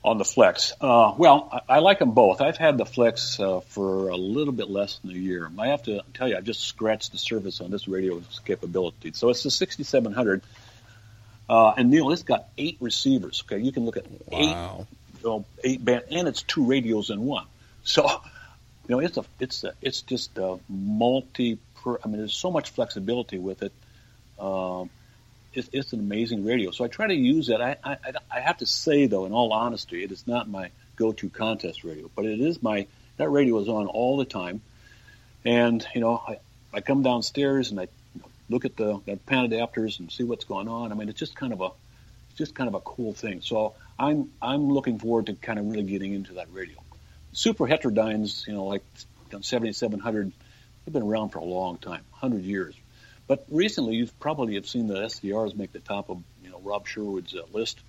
on 0.03 0.19
the 0.19 0.23
Flex. 0.23 0.73
Uh, 0.79 1.15
well, 1.17 1.49
I, 1.51 1.77
I 1.77 1.79
like 1.79 1.97
them 1.97 2.12
both. 2.12 2.39
I've 2.39 2.58
had 2.58 2.77
the 2.77 2.86
Flex 2.86 3.39
uh, 3.39 3.62
for 3.62 4.10
a 4.10 4.15
little 4.15 4.53
bit 4.53 4.69
less 4.69 4.99
than 4.99 5.10
a 5.10 5.15
year. 5.15 5.49
I 5.58 5.69
have 5.69 5.81
to 5.86 6.01
tell 6.13 6.27
you, 6.27 6.38
I've 6.38 6.43
just 6.43 6.62
scratched 6.62 7.13
the 7.13 7.17
surface 7.17 7.62
on 7.62 7.71
this 7.71 7.88
radio's 7.88 8.39
capability. 8.45 9.13
So 9.15 9.29
it's 9.29 9.41
the 9.41 9.49
6700. 9.49 10.43
Uh, 11.49 11.73
and 11.75 11.89
Neil, 11.89 12.12
it's 12.12 12.21
got 12.21 12.47
eight 12.60 12.77
receivers. 12.79 13.43
Okay, 13.47 13.60
you 13.63 13.71
can 13.71 13.86
look 13.86 13.97
at 13.97 14.05
eight, 14.31 14.49
you 14.49 14.86
know, 15.23 15.45
eight 15.63 15.84
band, 15.84 16.03
and 16.12 16.27
it's 16.27 16.43
two 16.43 16.65
radios 16.65 17.10
in 17.10 17.25
one. 17.25 17.47
So, 17.86 18.21
you 18.88 18.95
know, 18.95 19.00
it's 19.00 19.17
a, 19.17 19.26
it's 19.39 19.63
a, 19.63 19.74
it's 19.82 20.02
just 20.02 20.38
a 20.38 20.60
multi. 20.69 21.60
I 21.86 22.08
mean, 22.08 22.17
there's 22.17 22.36
so 22.36 22.52
much 22.52 22.71
flexibility 22.71 23.38
with 23.38 23.62
it. 23.62 23.71
Um, 24.39 24.89
it's, 25.54 25.69
it's 25.71 25.93
an 25.93 26.00
amazing 26.00 26.43
radio. 26.43 26.71
So 26.71 26.84
I 26.84 26.88
try 26.88 27.08
to 27.08 27.13
use 27.13 27.50
it. 27.50 27.62
I, 27.62 27.78
I, 27.84 27.98
I 28.32 28.39
have 28.39 28.58
to 28.58 28.65
say, 28.65 29.06
though, 29.06 29.26
in 29.26 29.34
all 29.34 29.54
honesty, 29.54 30.04
it 30.04 30.12
is 30.12 30.28
not 30.28 30.50
my 30.50 30.71
go-to 30.95 31.30
contest 31.30 31.84
radio, 31.84 32.10
but 32.15 32.26
it 32.26 32.39
is 32.39 32.62
my 32.62 32.88
that 33.17 33.30
radio 33.30 33.60
is 33.60 33.69
on 33.69 33.88
all 33.88 34.17
the 34.17 34.26
time. 34.26 34.62
And 35.45 35.86
you 35.93 36.02
know, 36.02 36.21
I, 36.28 36.39
I 36.74 36.82
come 36.82 37.04
downstairs 37.04 37.71
and 37.71 37.80
I 37.80 37.88
look 38.50 38.65
at 38.65 38.76
the, 38.76 39.00
the 39.06 39.17
pan 39.17 39.50
adapters 39.50 40.00
and 40.00 40.12
see 40.12 40.24
what's 40.24 40.45
going 40.45 40.67
on. 40.67 40.91
I 40.91 40.95
mean, 40.95 41.10
it's 41.10 41.19
just 41.19 41.36
kind 41.36 41.54
of 41.54 41.62
a 41.62 41.69
just 42.36 42.54
kind 42.54 42.67
of 42.67 42.74
a 42.74 42.82
cool 42.82 43.13
thing. 43.13 43.41
So 43.41 43.76
I'm 43.98 44.32
I'm 44.41 44.69
looking 44.69 45.00
forward 45.00 45.28
to 45.28 45.34
kind 45.34 45.60
of 45.60 45.67
really 45.67 45.84
getting 45.84 46.13
into 46.13 46.34
that 46.34 46.48
radio. 46.52 46.76
Super 47.36 47.65
heterodynes, 47.65 48.48
you 48.48 48.54
know, 48.54 48.65
like 48.65 48.84
7700, 49.30 50.32
they've 50.86 50.93
been 50.93 51.04
around 51.04 51.30
for 51.30 51.39
a 51.39 51.43
long 51.43 51.78
time, 51.78 52.02
100 52.19 52.43
years. 52.43 52.76
But 53.28 53.45
recently, 53.50 53.95
you've 53.95 54.17
probably 54.19 54.56
have 54.56 54.67
seen 54.67 54.88
the 54.88 54.95
SDRs 54.95 55.56
make 55.56 55.71
the 55.74 55.80
top 55.80 56.10
of 56.10 56.21
you 56.43 56.50
know 56.50 56.60
Rob 56.63 56.88
Sherwood's 56.88 57.34
uh, 57.36 57.41
list. 57.52 57.80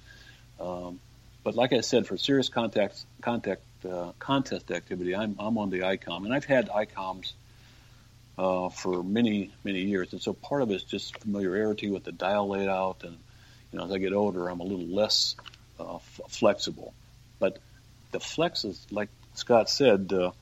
Um, 0.58 0.98
but 1.44 1.54
like 1.54 1.72
I 1.72 1.80
said, 1.82 2.06
for 2.06 2.16
serious 2.16 2.48
contact 2.48 3.04
contact 3.20 3.62
uh, 3.88 4.12
contest 4.18 4.70
activity, 4.70 5.14
I'm 5.14 5.36
I'm 5.38 5.58
on 5.58 5.70
the 5.70 5.80
ICOM, 5.80 6.24
and 6.24 6.32
I've 6.32 6.46
had 6.46 6.68
ICOMs 6.70 7.32
uh, 8.38 8.70
for 8.70 9.02
many 9.02 9.50
many 9.62 9.82
years, 9.82 10.12
and 10.12 10.22
so 10.22 10.32
part 10.32 10.62
of 10.62 10.70
it 10.70 10.74
is 10.76 10.84
just 10.84 11.18
familiarity 11.18 11.90
with 11.90 12.04
the 12.04 12.12
dial 12.12 12.48
layout, 12.48 13.02
and 13.04 13.18
you 13.72 13.78
know 13.78 13.84
as 13.84 13.92
I 13.92 13.98
get 13.98 14.14
older, 14.14 14.48
I'm 14.48 14.60
a 14.60 14.64
little 14.64 14.86
less 14.86 15.36
uh, 15.78 15.96
f- 15.96 16.20
flexible. 16.28 16.94
But 17.38 17.58
the 18.12 18.20
flex 18.20 18.64
is 18.64 18.86
like 18.90 19.10
Scott 19.38 19.70
said, 19.70 20.12
uh, 20.12 20.32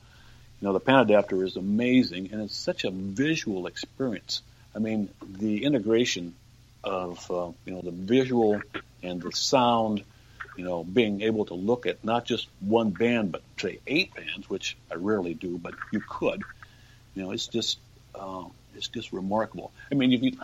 you 0.61 0.67
know 0.67 0.73
the 0.73 0.79
pan 0.79 0.99
adapter 0.99 1.43
is 1.43 1.57
amazing, 1.57 2.29
and 2.31 2.41
it's 2.41 2.55
such 2.55 2.85
a 2.85 2.91
visual 2.91 3.67
experience. 3.67 4.41
I 4.75 4.79
mean, 4.79 5.09
the 5.21 5.63
integration 5.63 6.33
of 6.83 7.29
uh, 7.29 7.51
you 7.65 7.73
know 7.73 7.81
the 7.81 7.91
visual 7.91 8.61
and 9.03 9.21
the 9.21 9.31
sound, 9.31 10.03
you 10.57 10.63
know, 10.63 10.83
being 10.83 11.21
able 11.21 11.45
to 11.45 11.53
look 11.53 11.85
at 11.85 12.03
not 12.03 12.25
just 12.25 12.47
one 12.59 12.91
band 12.91 13.31
but 13.31 13.41
say 13.57 13.79
eight 13.85 14.13
bands, 14.15 14.49
which 14.49 14.77
I 14.91 14.95
rarely 14.95 15.33
do, 15.33 15.57
but 15.57 15.75
you 15.91 16.01
could. 16.07 16.43
You 17.15 17.23
know, 17.23 17.31
it's 17.31 17.47
just 17.47 17.77
uh, 18.13 18.45
it's 18.75 18.87
just 18.87 19.11
remarkable. 19.11 19.71
I 19.91 19.95
mean, 19.95 20.11
you, 20.11 20.19
you 20.19 20.37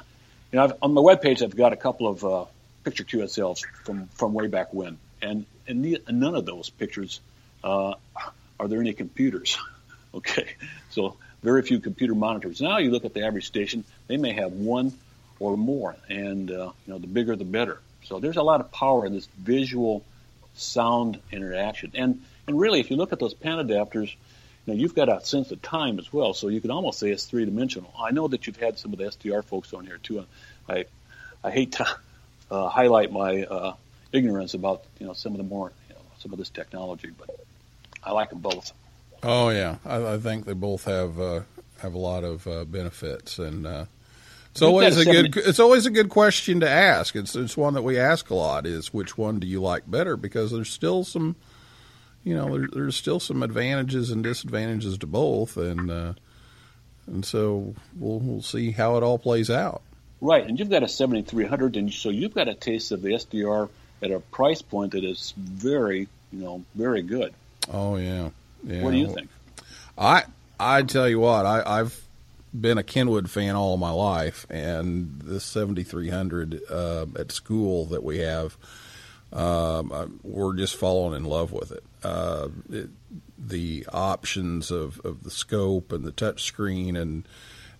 know, 0.53 0.63
I've, 0.63 0.73
on 0.81 0.93
my 0.93 1.01
webpage, 1.01 1.41
I've 1.41 1.55
got 1.55 1.73
a 1.73 1.77
couple 1.77 2.07
of 2.07 2.25
uh, 2.25 2.45
picture 2.83 3.03
QSLs 3.03 3.65
from 3.83 4.07
from 4.07 4.33
way 4.33 4.47
back 4.47 4.73
when, 4.73 4.97
and 5.21 5.45
and 5.67 5.83
the, 5.83 6.01
none 6.09 6.35
of 6.35 6.45
those 6.45 6.69
pictures 6.69 7.19
uh, 7.63 7.93
are 8.61 8.67
there 8.67 8.79
any 8.79 8.93
computers. 8.93 9.57
okay, 10.13 10.55
so 10.91 11.17
very 11.41 11.63
few 11.63 11.79
computer 11.79 12.13
monitors. 12.13 12.61
Now 12.61 12.77
you 12.77 12.91
look 12.91 13.05
at 13.05 13.13
the 13.15 13.25
average 13.25 13.47
station, 13.47 13.83
they 14.07 14.17
may 14.17 14.33
have 14.33 14.51
one 14.51 14.93
or 15.39 15.57
more, 15.57 15.95
and 16.07 16.51
uh, 16.51 16.71
you 16.85 16.93
know 16.93 16.99
the 16.99 17.07
bigger 17.07 17.35
the 17.35 17.43
better. 17.43 17.79
So 18.03 18.19
there's 18.19 18.37
a 18.37 18.43
lot 18.43 18.61
of 18.61 18.71
power 18.71 19.05
in 19.05 19.13
this 19.13 19.27
visual 19.37 20.03
sound 20.53 21.19
interaction, 21.31 21.91
and 21.95 22.21
and 22.45 22.59
really, 22.59 22.79
if 22.79 22.91
you 22.91 22.97
look 22.97 23.13
at 23.13 23.19
those 23.19 23.33
pan 23.33 23.57
adapters, 23.57 24.13
you 24.65 24.67
know 24.67 24.73
you've 24.75 24.93
got 24.93 25.09
a 25.09 25.25
sense 25.25 25.49
of 25.49 25.59
time 25.63 25.97
as 25.97 26.13
well. 26.13 26.35
So 26.35 26.47
you 26.47 26.61
can 26.61 26.69
almost 26.69 26.99
say 26.99 27.09
it's 27.09 27.25
three 27.25 27.45
dimensional. 27.45 27.91
I 27.99 28.11
know 28.11 28.27
that 28.27 28.45
you've 28.45 28.57
had 28.57 28.77
some 28.77 28.93
of 28.93 28.99
the 28.99 29.05
SDR 29.05 29.43
folks 29.43 29.73
on 29.73 29.87
here 29.87 29.97
too. 29.97 30.23
I 30.69 30.85
I 31.43 31.49
hate 31.49 31.71
to 31.73 31.87
uh, 32.51 32.69
highlight 32.69 33.11
my 33.11 33.43
uh, 33.43 33.73
ignorance 34.11 34.53
about 34.53 34.83
you 34.99 35.07
know 35.07 35.13
some 35.13 35.31
of 35.31 35.39
the 35.39 35.43
more 35.43 35.71
you 35.89 35.95
know 35.95 36.01
some 36.19 36.31
of 36.31 36.37
this 36.37 36.49
technology, 36.49 37.09
but 37.17 37.31
I 38.03 38.11
like 38.11 38.29
them 38.29 38.39
both. 38.39 38.71
Oh 39.23 39.49
yeah, 39.49 39.77
I, 39.85 40.13
I 40.13 40.17
think 40.17 40.45
they 40.45 40.53
both 40.53 40.85
have 40.85 41.19
uh, 41.19 41.41
have 41.79 41.93
a 41.93 41.99
lot 41.99 42.23
of 42.23 42.47
uh, 42.47 42.65
benefits, 42.65 43.37
and 43.39 43.67
uh, 43.67 43.85
it's 44.51 44.61
always 44.61 44.97
a 44.97 45.05
good 45.05 45.37
it's 45.37 45.59
always 45.59 45.85
a 45.85 45.91
good 45.91 46.09
question 46.09 46.59
to 46.61 46.69
ask. 46.69 47.15
It's 47.15 47.35
it's 47.35 47.55
one 47.55 47.73
that 47.75 47.83
we 47.83 47.99
ask 47.99 48.29
a 48.29 48.35
lot: 48.35 48.65
is 48.65 48.93
which 48.93 49.17
one 49.17 49.39
do 49.39 49.47
you 49.47 49.61
like 49.61 49.89
better? 49.89 50.17
Because 50.17 50.51
there's 50.51 50.71
still 50.71 51.03
some, 51.03 51.35
you 52.23 52.35
know, 52.35 52.57
there, 52.57 52.67
there's 52.71 52.95
still 52.95 53.19
some 53.19 53.43
advantages 53.43 54.09
and 54.09 54.23
disadvantages 54.23 54.97
to 54.99 55.07
both, 55.07 55.55
and 55.55 55.91
uh, 55.91 56.13
and 57.07 57.23
so 57.23 57.75
we'll 57.95 58.19
we'll 58.19 58.41
see 58.41 58.71
how 58.71 58.97
it 58.97 59.03
all 59.03 59.19
plays 59.19 59.49
out. 59.49 59.83
Right, 60.19 60.45
and 60.45 60.59
you've 60.59 60.69
got 60.69 60.83
a 60.83 60.87
7300, 60.87 61.77
and 61.77 61.91
so 61.91 62.09
you've 62.09 62.33
got 62.33 62.47
a 62.47 62.53
taste 62.53 62.91
of 62.91 63.01
the 63.01 63.13
SDR 63.13 63.69
at 64.03 64.11
a 64.11 64.19
price 64.19 64.61
point 64.61 64.91
that 64.91 65.03
is 65.03 65.33
very, 65.35 66.07
you 66.31 66.39
know, 66.43 66.63
very 66.75 67.01
good. 67.01 67.33
Oh 67.69 67.97
yeah, 67.97 68.29
yeah. 68.63 68.83
What 68.83 68.91
do 68.91 68.97
you 68.97 69.13
think? 69.13 69.29
I 69.97 70.23
I 70.59 70.83
tell 70.83 71.09
you 71.09 71.19
what, 71.19 71.45
I, 71.45 71.79
I've 71.79 72.01
been 72.59 72.77
a 72.77 72.83
Kenwood 72.83 73.29
fan 73.29 73.55
all 73.55 73.77
my 73.77 73.91
life, 73.91 74.45
and 74.49 75.21
this 75.21 75.43
7300 75.45 76.61
uh, 76.69 77.05
at 77.17 77.31
school 77.31 77.85
that 77.87 78.03
we 78.03 78.19
have, 78.19 78.57
um, 79.31 79.91
I, 79.91 80.07
we're 80.23 80.55
just 80.55 80.75
falling 80.75 81.15
in 81.15 81.25
love 81.25 81.51
with 81.51 81.71
it. 81.71 81.83
Uh, 82.03 82.49
it 82.69 82.89
the 83.43 83.85
options 83.91 84.69
of, 84.71 84.99
of 85.03 85.23
the 85.23 85.31
scope 85.31 85.91
and 85.91 86.05
the 86.05 86.11
touch 86.11 86.43
screen 86.43 86.95
and 86.95 87.27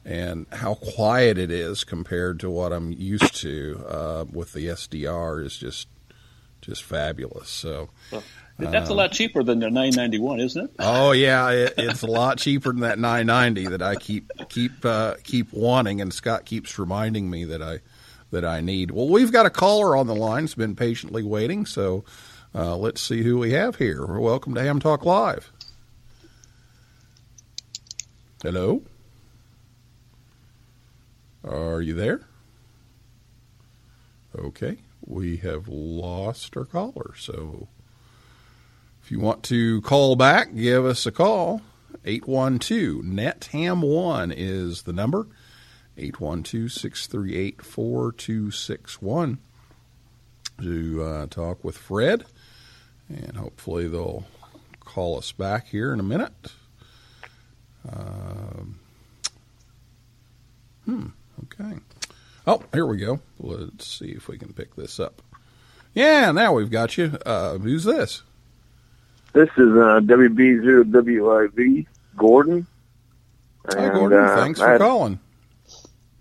and 0.03 0.47
how 0.51 0.73
quiet 0.73 1.37
it 1.37 1.51
is 1.51 1.83
compared 1.83 2.39
to 2.39 2.49
what 2.49 2.73
I'm 2.73 2.91
used 2.91 3.35
to 3.41 3.85
uh, 3.87 4.25
with 4.31 4.53
the 4.53 4.65
SDR 4.67 5.45
is 5.45 5.55
just 5.55 5.87
just 6.61 6.83
fabulous. 6.83 7.49
So 7.49 7.89
That's 8.69 8.89
a 8.89 8.93
lot 8.93 9.11
cheaper 9.11 9.43
than 9.43 9.59
the 9.59 9.69
991, 9.69 10.39
isn't 10.39 10.65
it? 10.65 10.71
Oh 10.79 11.11
yeah, 11.13 11.49
it, 11.49 11.73
it's 11.77 12.03
a 12.03 12.07
lot 12.07 12.37
cheaper 12.37 12.71
than 12.71 12.81
that 12.81 12.99
990 12.99 13.67
that 13.67 13.81
I 13.81 13.95
keep 13.95 14.31
keep 14.49 14.85
uh, 14.85 15.15
keep 15.23 15.51
wanting, 15.51 15.99
and 16.01 16.13
Scott 16.13 16.45
keeps 16.45 16.77
reminding 16.77 17.29
me 17.29 17.45
that 17.45 17.61
I 17.61 17.79
that 18.29 18.45
I 18.45 18.61
need. 18.61 18.91
Well, 18.91 19.09
we've 19.09 19.31
got 19.31 19.45
a 19.45 19.49
caller 19.49 19.95
on 19.95 20.07
the 20.07 20.15
line. 20.15 20.43
has 20.43 20.53
been 20.53 20.75
patiently 20.75 21.23
waiting, 21.23 21.65
so 21.65 22.03
uh, 22.53 22.77
let's 22.77 23.01
see 23.01 23.23
who 23.23 23.39
we 23.39 23.51
have 23.53 23.77
here. 23.77 24.05
Welcome 24.05 24.53
to 24.55 24.61
Ham 24.61 24.79
Talk 24.79 25.05
Live. 25.05 25.51
Hello, 28.43 28.83
are 31.43 31.81
you 31.81 31.93
there? 31.93 32.21
Okay, 34.37 34.77
we 35.05 35.37
have 35.37 35.67
lost 35.67 36.55
our 36.55 36.65
caller, 36.65 37.13
so. 37.17 37.67
If 39.11 39.17
you 39.17 39.23
want 39.23 39.43
to 39.43 39.81
call 39.81 40.15
back, 40.15 40.55
give 40.55 40.85
us 40.85 41.05
a 41.05 41.11
call. 41.11 41.59
812 42.05 43.03
NETHAM1 43.03 44.33
is 44.33 44.83
the 44.83 44.93
number. 44.93 45.27
812 45.97 46.71
638 46.71 47.61
4261 47.61 49.39
to 50.61 51.03
uh, 51.03 51.27
talk 51.27 51.61
with 51.61 51.77
Fred. 51.77 52.23
And 53.09 53.35
hopefully 53.35 53.89
they'll 53.89 54.27
call 54.79 55.17
us 55.17 55.33
back 55.33 55.67
here 55.67 55.91
in 55.91 55.99
a 55.99 56.03
minute. 56.03 56.53
Um, 57.91 58.79
hmm, 60.85 61.07
okay. 61.43 61.79
Oh, 62.47 62.63
here 62.73 62.85
we 62.85 62.95
go. 62.95 63.19
Let's 63.39 63.87
see 63.87 64.11
if 64.11 64.29
we 64.29 64.37
can 64.37 64.53
pick 64.53 64.77
this 64.77 65.01
up. 65.01 65.21
Yeah, 65.93 66.31
now 66.31 66.53
we've 66.53 66.71
got 66.71 66.97
you. 66.97 67.17
Uh, 67.25 67.57
who's 67.57 67.83
this? 67.83 68.23
This 69.33 69.49
is 69.57 69.69
uh, 69.69 70.01
WB0WIV, 70.03 71.85
Gordon. 72.17 72.67
Hi, 73.69 73.83
And, 73.83 73.93
Gordon. 73.93 74.19
uh, 74.19 74.35
Thanks 74.35 74.59
I 74.59 74.63
for 74.65 74.71
had, 74.71 74.81
calling. 74.81 75.19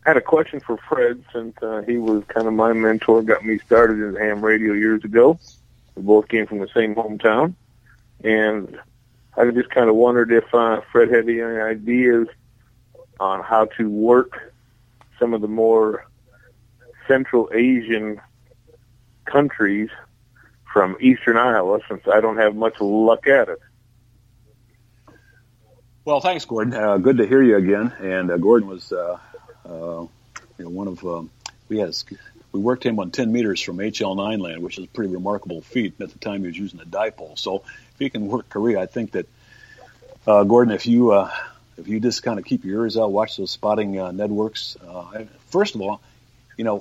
I 0.06 0.10
had 0.10 0.16
a 0.16 0.20
question 0.20 0.60
for 0.60 0.76
Fred 0.88 1.24
since 1.32 1.56
uh, 1.62 1.82
he 1.86 1.98
was 1.98 2.22
kind 2.28 2.46
of 2.46 2.54
my 2.54 2.72
mentor, 2.72 3.22
got 3.22 3.44
me 3.44 3.58
started 3.58 4.00
in 4.02 4.14
ham 4.16 4.44
radio 4.44 4.72
years 4.74 5.04
ago. 5.04 5.38
We 5.96 6.02
both 6.02 6.28
came 6.28 6.46
from 6.46 6.58
the 6.60 6.68
same 6.68 6.94
hometown. 6.94 7.54
And 8.22 8.78
I 9.36 9.50
just 9.50 9.70
kind 9.70 9.88
of 9.90 9.96
wondered 9.96 10.30
if 10.30 10.54
uh, 10.54 10.80
Fred 10.92 11.10
had 11.10 11.28
any 11.28 11.40
ideas 11.42 12.28
on 13.18 13.42
how 13.42 13.66
to 13.76 13.88
work 13.90 14.52
some 15.18 15.34
of 15.34 15.40
the 15.40 15.48
more 15.48 16.06
Central 17.08 17.50
Asian 17.52 18.20
countries 19.24 19.90
from 20.72 20.96
eastern 21.00 21.36
Iowa 21.36 21.80
since 21.88 22.06
I 22.06 22.20
don't 22.20 22.36
have 22.36 22.54
much 22.54 22.80
luck 22.80 23.26
at 23.26 23.48
it. 23.48 23.58
Well, 26.04 26.20
thanks, 26.20 26.44
Gordon. 26.44 26.74
Uh, 26.74 26.98
good 26.98 27.18
to 27.18 27.26
hear 27.26 27.42
you 27.42 27.56
again. 27.56 27.92
And 28.00 28.30
uh, 28.30 28.36
Gordon 28.38 28.68
was, 28.68 28.90
uh, 28.92 29.18
uh, 29.66 30.06
you 30.58 30.64
know, 30.64 30.70
one 30.70 30.88
of 30.88 31.04
um, 31.04 31.30
we 31.68 31.78
had 31.78 31.94
we 32.52 32.60
worked 32.60 32.84
him 32.84 32.98
on 32.98 33.10
10 33.10 33.30
meters 33.30 33.60
from 33.60 33.78
HL9 33.78 34.40
land, 34.40 34.62
which 34.62 34.78
is 34.78 34.84
a 34.84 34.88
pretty 34.88 35.12
remarkable 35.12 35.60
feat. 35.60 36.00
At 36.00 36.10
the 36.10 36.18
time, 36.18 36.40
he 36.40 36.46
was 36.46 36.58
using 36.58 36.80
a 36.80 36.84
dipole. 36.84 37.38
So 37.38 37.62
if 37.92 37.98
he 37.98 38.10
can 38.10 38.26
work 38.28 38.48
Korea, 38.48 38.80
I 38.80 38.86
think 38.86 39.12
that 39.12 39.26
uh, 40.26 40.44
Gordon, 40.44 40.72
if 40.74 40.86
you 40.86 41.12
uh, 41.12 41.30
if 41.76 41.86
you 41.86 42.00
just 42.00 42.22
kind 42.22 42.38
of 42.38 42.44
keep 42.44 42.64
your 42.64 42.82
ears 42.82 42.96
out, 42.96 43.12
watch 43.12 43.36
those 43.36 43.50
spotting 43.50 43.92
networks. 43.92 44.76
First 45.48 45.74
of 45.74 45.80
all, 45.80 46.00
you 46.56 46.64
know, 46.64 46.80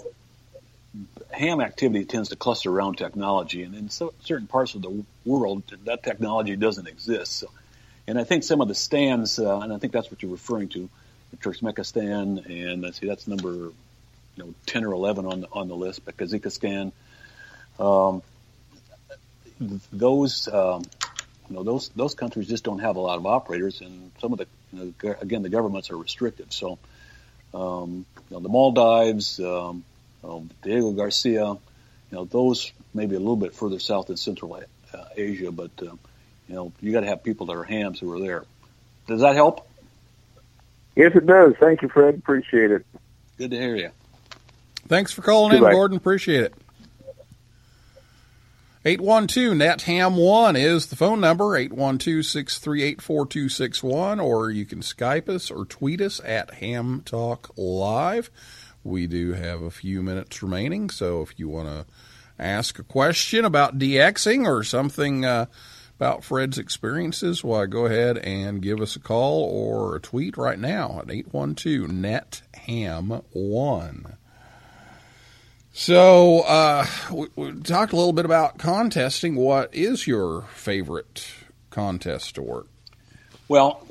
ham 1.32 1.62
activity 1.62 2.06
tends 2.06 2.30
to 2.30 2.36
cluster 2.36 2.72
around 2.72 2.98
technology, 2.98 3.64
and 3.64 3.76
in 3.76 3.90
so, 3.90 4.14
certain 4.24 4.48
parts 4.48 4.76
of 4.76 4.82
the 4.82 5.04
world, 5.26 5.64
that 5.86 6.04
technology 6.04 6.56
doesn't 6.56 6.88
exist. 6.88 7.34
So, 7.34 7.52
and 8.08 8.20
I 8.20 8.24
think 8.24 8.44
some 8.44 8.62
of 8.62 8.68
the 8.68 8.76
stands, 8.76 9.40
uh, 9.40 9.60
and 9.60 9.72
I 9.72 9.78
think 9.78 9.94
that's 9.94 10.10
what 10.10 10.22
you're 10.22 10.32
referring 10.32 10.70
to, 10.70 10.90
Turkmenistan, 11.38 12.50
and 12.50 12.82
let's 12.82 13.00
see, 13.00 13.08
that's 13.08 13.28
number, 13.28 13.52
you 13.52 13.74
know, 14.38 14.54
10 14.66 14.84
or 14.84 14.94
11 14.94 15.26
on 15.26 15.42
the, 15.42 15.48
on 15.52 15.68
the 15.68 15.76
list, 15.76 16.04
but 16.06 16.18
Kazakhstan. 16.18 16.92
Um, 17.80 18.24
those, 19.92 20.48
um, 20.48 20.84
you 21.50 21.56
know, 21.56 21.64
those 21.64 21.90
those 21.90 22.16
countries 22.16 22.48
just 22.48 22.64
don't 22.64 22.80
have 22.80 22.96
a 22.96 23.00
lot 23.00 23.18
of 23.18 23.26
operators, 23.26 23.82
and 23.82 24.12
some 24.22 24.34
of 24.34 24.40
the, 24.40 24.48
you 24.72 24.94
know, 25.04 25.16
again, 25.22 25.42
the 25.42 25.50
governments 25.50 25.90
are 25.92 25.98
restrictive. 25.98 26.52
So, 26.52 26.80
um, 27.54 28.06
you 28.30 28.36
know, 28.36 28.40
the 28.40 28.50
Maldives, 28.50 29.40
um, 29.40 29.84
um, 30.24 30.50
Diego 30.62 30.92
Garcia, 30.92 31.46
you 31.48 31.58
know, 32.12 32.26
those 32.26 32.72
maybe 32.94 33.16
a 33.16 33.20
little 33.20 33.36
bit 33.36 33.54
further 33.54 33.80
south 33.80 34.10
in 34.10 34.18
Central 34.18 34.62
uh, 34.94 35.04
Asia, 35.16 35.52
but 35.52 35.72
uh, 35.82 35.96
you 36.48 36.56
know, 36.56 36.74
you 36.82 36.92
got 36.92 37.02
to 37.02 37.08
have 37.08 37.24
people 37.24 37.48
that 37.48 37.56
are 37.56 37.64
hams 37.64 38.00
who 38.00 38.12
are 38.12 38.20
there. 38.20 38.44
Does 39.08 39.22
that 39.22 39.36
help? 39.36 39.68
Yes, 40.96 41.12
it 41.16 41.26
does. 41.26 41.54
Thank 41.60 41.82
you, 41.82 41.90
Fred. 41.90 42.16
Appreciate 42.16 42.72
it. 42.72 42.86
Good 43.38 43.52
to 43.52 43.58
hear 43.58 43.76
you. 43.76 43.92
Thanks 44.88 45.12
for 45.12 45.22
calling 45.22 45.52
Goodbye. 45.52 45.70
in, 45.70 45.76
Gordon. 45.76 45.98
Appreciate 45.98 46.44
it. 46.44 46.54
812 48.86 49.58
net 49.58 49.82
ham 49.84 50.16
1 50.16 50.56
is 50.56 50.88
the 50.88 50.96
phone 50.96 51.20
number, 51.20 51.56
812 51.56 52.26
638 52.26 53.02
4261, 53.02 54.20
or 54.20 54.50
you 54.50 54.66
can 54.66 54.80
Skype 54.80 55.28
us 55.28 55.52
or 55.52 55.66
tweet 55.66 56.00
us 56.00 56.22
at 56.24 56.56
Ham 56.56 57.02
Talk 57.06 57.52
Live. 57.58 58.32
We 58.90 59.06
do 59.06 59.34
have 59.34 59.62
a 59.62 59.70
few 59.70 60.02
minutes 60.02 60.42
remaining, 60.42 60.90
so 60.90 61.22
if 61.22 61.38
you 61.38 61.48
want 61.48 61.68
to 61.68 61.86
ask 62.40 62.80
a 62.80 62.84
question 62.84 63.46
about 63.46 63.78
DXing 63.78 64.48
or 64.48 64.64
something 64.64 65.26
uh, 65.26 65.46
about 66.00 66.24
Fred's 66.24 66.58
experiences, 66.58 67.44
why 67.44 67.68
go 67.68 67.86
ahead 67.86 68.18
and 68.18 68.64
give 68.64 68.82
us 68.82 68.96
a 68.96 69.00
call 69.00 69.44
or 69.44 69.96
a 69.96 70.00
tweet 70.00 70.38
right 70.38 70.58
now 70.58 71.02
at 71.04 71.12
812 71.12 71.92
net 71.92 72.42
ham 72.66 73.22
1. 73.32 74.18
So 75.72 76.40
uh, 76.42 76.88
we, 77.12 77.28
we 77.36 77.52
talked 77.62 77.94
a 77.94 77.96
little 77.96 78.14
bit 78.14 78.26
about 78.26 78.58
contesting. 78.58 79.36
What 79.36 79.74
is 79.76 80.08
your 80.08 80.42
favorite 80.54 81.32
contest 81.70 82.36
to 82.36 82.42
work? 82.42 82.68
Well, 83.48 83.86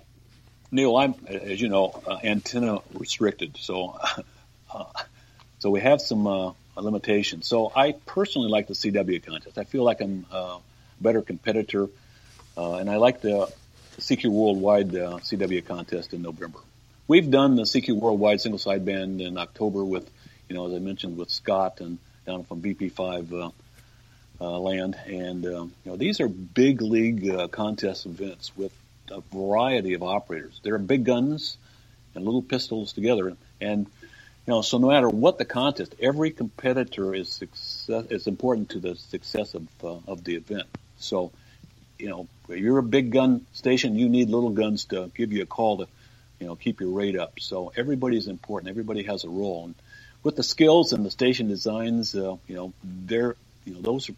Neil, 0.72 0.96
I'm, 0.96 1.14
as 1.28 1.60
you 1.60 1.68
know, 1.68 2.02
uh, 2.06 2.18
antenna 2.24 2.78
restricted, 2.94 3.56
so 3.58 3.96
uh, 4.72 4.84
so 5.58 5.70
we 5.70 5.80
have 5.80 6.00
some 6.00 6.26
uh, 6.26 6.52
limitations. 6.76 7.46
So 7.46 7.72
I 7.74 7.92
personally 8.06 8.48
like 8.48 8.66
the 8.66 8.74
CW 8.74 9.24
contest. 9.24 9.58
I 9.58 9.64
feel 9.64 9.82
like 9.82 10.00
I'm 10.00 10.26
uh, 10.32 10.36
a 10.36 10.60
better 11.00 11.22
competitor, 11.22 11.88
uh, 12.56 12.74
and 12.74 12.90
I 12.90 12.96
like 12.96 13.20
the 13.20 13.52
CQ 13.98 14.30
Worldwide 14.30 14.90
CW 14.90 15.64
contest 15.66 16.14
in 16.14 16.22
November. 16.22 16.58
We've 17.08 17.30
done 17.30 17.56
the 17.56 17.62
CQ 17.62 17.96
Worldwide 17.96 18.40
single 18.40 18.58
sideband 18.58 19.20
in 19.20 19.38
October 19.38 19.84
with, 19.84 20.08
you 20.48 20.54
know, 20.54 20.66
as 20.66 20.74
I 20.74 20.78
mentioned, 20.78 21.16
with 21.16 21.30
Scott 21.30 21.80
and 21.80 21.98
down 22.26 22.44
from 22.44 22.60
BP5 22.60 23.32
uh, 23.32 23.50
uh, 24.40 24.58
land, 24.58 24.96
and 25.06 25.42
you 25.42 25.70
know 25.84 25.96
these 25.96 26.20
are 26.20 26.28
big 26.28 26.80
league 26.82 27.50
contest 27.50 28.06
events 28.06 28.56
with 28.56 28.72
a 29.10 29.20
variety 29.32 29.94
of 29.94 30.02
operators. 30.02 30.60
There 30.62 30.74
are 30.74 30.78
big 30.78 31.04
guns 31.04 31.56
and 32.14 32.24
little 32.24 32.42
pistols 32.42 32.92
together, 32.92 33.36
and 33.60 33.86
you 34.48 34.54
know, 34.54 34.62
so 34.62 34.78
no 34.78 34.88
matter 34.88 35.10
what 35.10 35.36
the 35.36 35.44
contest, 35.44 35.94
every 36.00 36.30
competitor 36.30 37.14
is 37.14 37.28
success 37.28 38.06
is 38.08 38.26
important 38.26 38.70
to 38.70 38.80
the 38.80 38.96
success 38.96 39.52
of 39.52 39.68
uh, 39.84 39.98
of 40.06 40.24
the 40.24 40.36
event. 40.36 40.66
So, 40.96 41.32
you 41.98 42.08
know, 42.08 42.28
you're 42.48 42.78
a 42.78 42.82
big 42.82 43.12
gun 43.12 43.44
station, 43.52 43.96
you 43.96 44.08
need 44.08 44.30
little 44.30 44.48
guns 44.48 44.86
to 44.86 45.10
give 45.14 45.34
you 45.34 45.42
a 45.42 45.46
call 45.46 45.76
to, 45.76 45.86
you 46.40 46.46
know, 46.46 46.56
keep 46.56 46.80
your 46.80 46.88
rate 46.88 47.14
up. 47.14 47.34
So 47.40 47.72
everybody's 47.76 48.26
important. 48.26 48.70
Everybody 48.70 49.02
has 49.02 49.24
a 49.24 49.28
role, 49.28 49.66
and 49.66 49.74
with 50.22 50.36
the 50.36 50.42
skills 50.42 50.94
and 50.94 51.04
the 51.04 51.10
station 51.10 51.48
designs, 51.48 52.14
uh, 52.14 52.36
you 52.46 52.56
know, 52.56 52.72
they're 52.82 53.36
you 53.66 53.74
know 53.74 53.82
those 53.82 54.08
are 54.08 54.14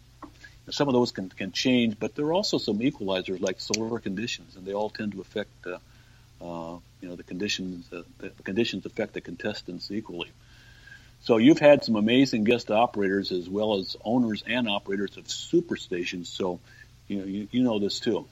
some 0.69 0.87
of 0.87 0.93
those 0.93 1.11
can, 1.11 1.27
can 1.27 1.51
change, 1.51 1.99
but 1.99 2.15
there 2.15 2.27
are 2.27 2.33
also 2.33 2.57
some 2.57 2.79
equalizers 2.79 3.41
like 3.41 3.59
solar 3.59 3.99
conditions, 3.99 4.55
and 4.55 4.65
they 4.65 4.73
all 4.73 4.89
tend 4.89 5.11
to 5.11 5.19
affect, 5.19 5.67
uh, 5.67 5.79
uh, 6.41 6.77
you 7.01 7.09
know, 7.09 7.15
the 7.15 7.23
conditions. 7.23 7.91
Uh, 7.91 8.03
the 8.19 8.29
conditions 8.43 8.85
affect 8.85 9.13
the 9.13 9.21
contestants 9.21 9.91
equally. 9.91 10.31
So 11.23 11.37
you've 11.37 11.59
had 11.59 11.83
some 11.83 11.95
amazing 11.95 12.45
guest 12.45 12.71
operators 12.71 13.31
as 13.31 13.47
well 13.47 13.75
as 13.75 13.95
owners 14.03 14.43
and 14.47 14.67
operators 14.67 15.17
of 15.17 15.25
superstations. 15.25 16.25
So, 16.27 16.59
you 17.07 17.19
know, 17.19 17.25
you, 17.25 17.47
you 17.51 17.63
know 17.63 17.77
this 17.77 17.99
too. 17.99 18.25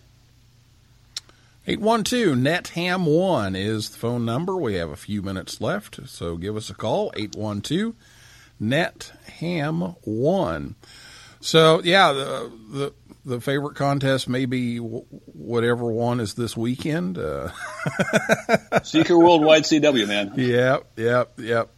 812 1.68 2.36
NetHam1 2.36 3.56
is 3.56 3.92
the 3.92 3.98
phone 3.98 4.26
number. 4.26 4.58
We 4.58 4.74
have 4.76 4.90
a 4.90 4.96
few 4.96 5.22
minutes 5.22 5.62
left, 5.62 6.10
so 6.10 6.36
give 6.36 6.58
us 6.58 6.72
a 6.72 6.74
call, 6.74 7.12
812 7.16 7.94
NetHam1. 8.60 10.74
So 11.42 11.82
yeah, 11.84 12.12
the 12.12 12.52
the, 12.72 12.92
the 13.30 13.40
favorite 13.40 13.76
contest 13.76 14.28
may 14.28 14.46
be 14.46 14.78
w- 14.78 15.06
whatever 15.34 15.86
one 15.92 16.20
is 16.20 16.34
this 16.34 16.58
weekend. 16.58 17.18
Uh, 17.18 17.50
CQ 18.84 19.18
Worldwide 19.24 19.64
CW, 19.64 20.08
man. 20.08 20.34
yep, 20.36 20.86
yep, 20.98 21.34
yep. 21.38 21.70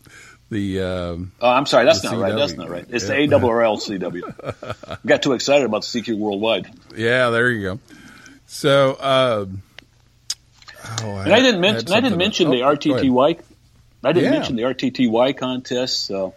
The 0.50 0.82
um, 0.82 1.32
Oh, 1.40 1.50
I'm 1.50 1.66
sorry, 1.66 1.86
that's 1.86 2.04
not 2.04 2.18
right. 2.18 2.36
That's 2.36 2.54
not 2.54 2.70
right. 2.70 2.86
It's 2.90 3.08
Yeah. 3.08 3.26
the 3.28 3.38
ARRL 3.40 3.78
CW. 4.92 4.98
Got 5.06 5.24
too 5.24 5.34
excited 5.34 5.66
about 5.66 5.84
the 5.84 5.88
CQ 6.02 6.18
Worldwide. 6.18 6.70
yeah, 6.96 7.30
there 7.30 7.50
you 7.50 7.62
go. 7.62 7.80
So, 8.48 8.98
um, 9.00 9.62
oh, 11.04 11.18
And 11.18 11.34
I 11.34 11.40
didn't 11.40 11.62
mention. 11.62 11.92
I 11.94 12.02
didn't 12.02 12.18
mention 12.18 12.48
oh, 12.48 12.52
the. 12.52 12.58
RTTY. 12.62 13.40
I 14.04 14.12
didn't 14.12 14.26
Yeah. 14.26 14.32
mention 14.40 14.56
the 14.58 14.64
RTTY 14.64 15.38
contest. 15.38 16.06
So, 16.06 16.34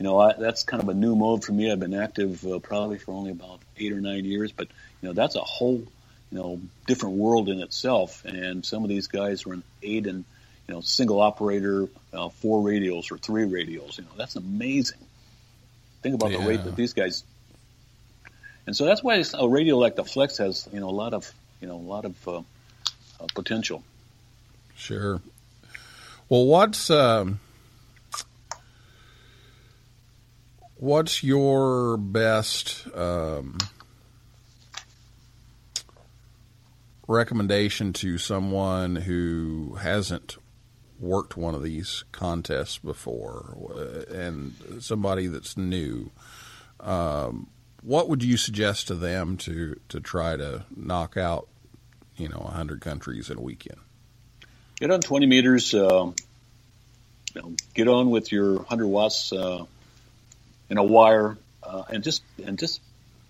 you 0.00 0.04
know, 0.04 0.18
I, 0.18 0.32
that's 0.32 0.64
kind 0.64 0.82
of 0.82 0.88
a 0.88 0.94
new 0.94 1.14
mode 1.14 1.44
for 1.44 1.52
me. 1.52 1.70
I've 1.70 1.78
been 1.78 1.94
active 1.94 2.44
uh, 2.44 2.58
probably 2.58 2.98
for 2.98 3.12
only 3.12 3.30
about 3.30 3.60
eight 3.78 3.92
or 3.92 4.00
nine 4.00 4.24
years, 4.24 4.52
but 4.52 4.68
you 5.00 5.08
know, 5.08 5.12
that's 5.12 5.34
a 5.34 5.40
whole, 5.40 5.82
you 6.30 6.38
know, 6.38 6.60
different 6.86 7.16
world 7.16 7.48
in 7.48 7.60
itself. 7.60 8.24
And 8.24 8.64
some 8.64 8.82
of 8.82 8.88
these 8.88 9.08
guys 9.08 9.46
run 9.46 9.62
eight 9.82 10.06
and 10.06 10.24
you 10.68 10.74
know, 10.74 10.80
single 10.80 11.20
operator, 11.20 11.88
uh, 12.12 12.28
four 12.28 12.62
radios 12.62 13.10
or 13.10 13.18
three 13.18 13.44
radios. 13.44 13.98
You 13.98 14.04
know, 14.04 14.10
that's 14.16 14.36
amazing. 14.36 14.98
Think 16.02 16.14
about 16.14 16.32
the 16.32 16.38
rate 16.38 16.64
that 16.64 16.76
these 16.76 16.94
guys. 16.94 17.24
And 18.66 18.76
so 18.76 18.84
that's 18.84 19.02
why 19.02 19.22
a 19.34 19.48
radio 19.48 19.76
like 19.76 19.96
the 19.96 20.04
Flex 20.04 20.38
has, 20.38 20.68
you 20.72 20.80
know, 20.80 20.88
a 20.88 20.90
lot 20.90 21.14
of, 21.14 21.30
you 21.60 21.68
know, 21.68 21.76
a 21.76 21.76
lot 21.76 22.04
of 22.04 22.28
uh, 22.28 22.38
uh, 22.38 22.42
potential. 23.34 23.82
Sure. 24.76 25.20
Well, 26.28 26.46
what's 26.46 26.90
um, 26.90 27.40
what's 30.82 31.22
your 31.22 31.96
best 31.96 32.88
um, 32.92 33.56
recommendation 37.06 37.92
to 37.92 38.18
someone 38.18 38.96
who 38.96 39.78
hasn't 39.80 40.38
worked 40.98 41.36
one 41.36 41.54
of 41.54 41.62
these 41.62 42.02
contests 42.10 42.78
before 42.78 43.56
uh, 43.76 44.12
and 44.12 44.54
somebody 44.80 45.28
that's 45.28 45.56
new? 45.56 46.10
Um, 46.80 47.46
what 47.82 48.08
would 48.08 48.24
you 48.24 48.36
suggest 48.36 48.88
to 48.88 48.96
them 48.96 49.36
to 49.36 49.78
to 49.88 50.00
try 50.00 50.36
to 50.36 50.64
knock 50.74 51.16
out, 51.16 51.46
you 52.16 52.28
know, 52.28 52.40
hundred 52.40 52.80
countries 52.80 53.30
in 53.30 53.38
a 53.38 53.40
weekend? 53.40 53.78
Get 54.80 54.90
on 54.90 55.00
20 55.00 55.26
meters. 55.26 55.74
Uh, 55.74 56.10
get 57.72 57.86
on 57.86 58.10
with 58.10 58.32
your 58.32 58.56
100 58.56 58.86
watts 58.88 59.32
uh, 59.32 59.64
in 60.70 60.78
a 60.78 60.82
wire, 60.82 61.36
uh, 61.62 61.84
and 61.90 62.02
just 62.02 62.22
and 62.44 62.58
just 62.58 62.80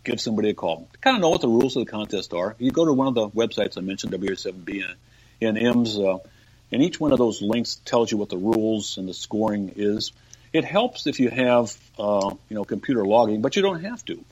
give 0.05 0.21
somebody 0.21 0.51
a 0.51 0.55
call. 0.55 0.89
Kind 1.01 1.17
of 1.17 1.23
know 1.23 1.31
what 1.31 1.41
the 1.41 1.49
rules 1.49 1.77
of 1.77 1.85
the 1.85 1.91
contest 1.91 2.33
are. 2.35 2.57
You 2.59 2.71
go 2.71 2.85
to 2.85 2.93
one 2.93 3.09
of 3.09 3.15
the 3.15 3.29
websites 3.29 3.79
I 3.79 3.81
mentioned, 3.81 4.13
WA7B 4.13 4.85
and, 5.41 5.57
and 5.57 5.59
IMS, 5.59 5.99
uh, 5.99 6.19
and 6.71 6.83
each 6.83 6.99
one 6.99 7.13
of 7.13 7.19
those 7.19 7.43
links 7.43 7.77
tells 7.85 8.11
you 8.11 8.19
what 8.19 8.29
the 8.29 8.39
rules 8.39 8.99
and 8.99 9.09
the 9.09 9.15
scoring 9.15 9.73
is. 9.77 10.13
It 10.53 10.65
helps 10.65 11.07
if 11.07 11.21
you 11.21 11.31
have 11.31 11.77
uh, 11.99 12.35
you 12.49 12.55
know 12.57 12.65
computer 12.65 13.05
logging, 13.05 13.43
but 13.43 13.57
you 13.57 13.63
don't 13.63 13.83
have 13.83 14.05
to. 14.07 14.15
You 14.15 14.25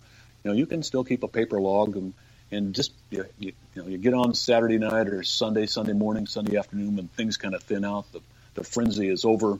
know, 0.50 0.52
you 0.52 0.66
can 0.66 0.82
still 0.82 1.04
keep 1.04 1.22
a 1.22 1.28
paper 1.28 1.60
log 1.60 1.96
and 1.96 2.14
and 2.52 2.74
just 2.74 2.92
you, 3.10 3.24
you, 3.38 3.52
you 3.74 3.82
know 3.82 3.88
you 3.88 3.98
get 3.98 4.14
on 4.14 4.34
Saturday 4.34 4.78
night 4.78 5.08
or 5.08 5.22
Sunday, 5.22 5.66
Sunday 5.66 5.92
morning, 5.92 6.26
Sunday 6.26 6.56
afternoon 6.56 6.96
when 6.96 7.08
things 7.08 7.36
kind 7.36 7.54
of 7.54 7.62
thin 7.62 7.84
out, 7.84 8.10
the 8.12 8.20
the 8.54 8.64
frenzy 8.64 9.08
is 9.08 9.24
over, 9.24 9.58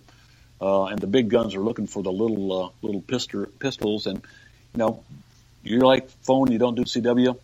uh, 0.61 0.87
and 0.87 0.99
the 0.99 1.07
big 1.07 1.29
guns 1.29 1.55
are 1.55 1.61
looking 1.61 1.87
for 1.87 2.03
the 2.03 2.13
little 2.13 2.65
uh, 2.65 2.69
little 2.83 3.01
pistol, 3.01 3.47
pistols. 3.59 4.07
And 4.07 4.19
you 4.19 4.79
know, 4.79 5.03
you're 5.63 5.81
like 5.81 6.11
phone, 6.23 6.53
you 6.53 6.59
don't 6.59 6.75
do 6.75 6.85
CW, 6.85 7.39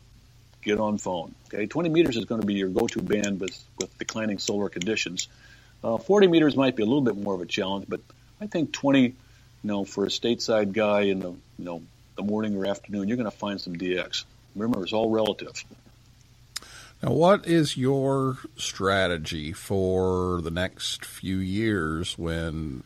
get 0.62 0.78
on 0.78 0.98
phone. 0.98 1.34
Okay, 1.46 1.66
20 1.66 1.88
meters 1.88 2.16
is 2.16 2.24
going 2.24 2.40
to 2.40 2.46
be 2.46 2.54
your 2.54 2.68
go-to 2.68 3.02
band 3.02 3.40
with 3.40 3.58
with 3.78 3.96
declining 3.98 4.38
solar 4.38 4.68
conditions. 4.68 5.28
Uh, 5.82 5.98
40 5.98 6.26
meters 6.26 6.56
might 6.56 6.74
be 6.74 6.82
a 6.82 6.86
little 6.86 7.02
bit 7.02 7.16
more 7.16 7.34
of 7.34 7.40
a 7.40 7.46
challenge, 7.46 7.86
but 7.88 8.00
I 8.40 8.46
think 8.46 8.72
20, 8.72 9.00
you 9.02 9.14
know, 9.62 9.84
for 9.84 10.04
a 10.04 10.08
stateside 10.08 10.72
guy 10.72 11.02
in 11.02 11.20
the 11.20 11.30
you 11.30 11.64
know 11.64 11.82
the 12.16 12.22
morning 12.22 12.56
or 12.56 12.66
afternoon, 12.66 13.08
you're 13.08 13.16
going 13.16 13.30
to 13.30 13.36
find 13.36 13.60
some 13.60 13.76
DX. 13.76 14.24
Remember, 14.54 14.82
it's 14.82 14.92
all 14.92 15.10
relative. 15.10 15.64
Now, 17.02 17.12
what 17.12 17.46
is 17.46 17.76
your 17.76 18.38
strategy 18.56 19.52
for 19.52 20.40
the 20.40 20.50
next 20.50 21.04
few 21.04 21.36
years 21.36 22.16
when 22.16 22.82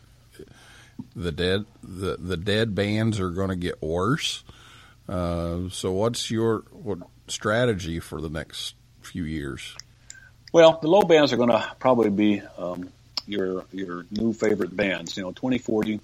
the 1.15 1.31
dead 1.31 1.65
the, 1.83 2.17
the 2.17 2.37
dead 2.37 2.75
bands 2.75 3.19
are 3.19 3.29
going 3.29 3.49
to 3.49 3.55
get 3.55 3.81
worse? 3.81 4.43
Uh, 5.07 5.69
so, 5.69 5.91
what's 5.91 6.31
your 6.31 6.59
what 6.71 6.99
strategy 7.27 7.99
for 7.99 8.21
the 8.21 8.29
next 8.29 8.75
few 9.01 9.23
years? 9.23 9.75
Well, 10.53 10.79
the 10.81 10.87
low 10.87 11.01
bands 11.01 11.31
are 11.33 11.37
going 11.37 11.49
to 11.49 11.71
probably 11.79 12.09
be 12.09 12.41
um, 12.57 12.89
your 13.25 13.65
your 13.71 14.05
new 14.11 14.33
favorite 14.33 14.75
bands. 14.75 15.17
You 15.17 15.23
know, 15.23 15.31
2040, 15.31 15.99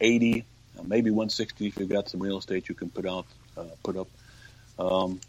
80, 0.00 0.44
uh, 0.78 0.82
maybe 0.84 1.10
160 1.10 1.66
if 1.66 1.76
you've 1.76 1.88
got 1.88 2.08
some 2.08 2.20
real 2.20 2.38
estate 2.38 2.68
you 2.68 2.74
can 2.74 2.90
put 2.90 3.06
out 3.06 3.26
uh, 3.56 3.64
put 3.82 3.96
up. 3.96 4.08
Um, 4.78 5.20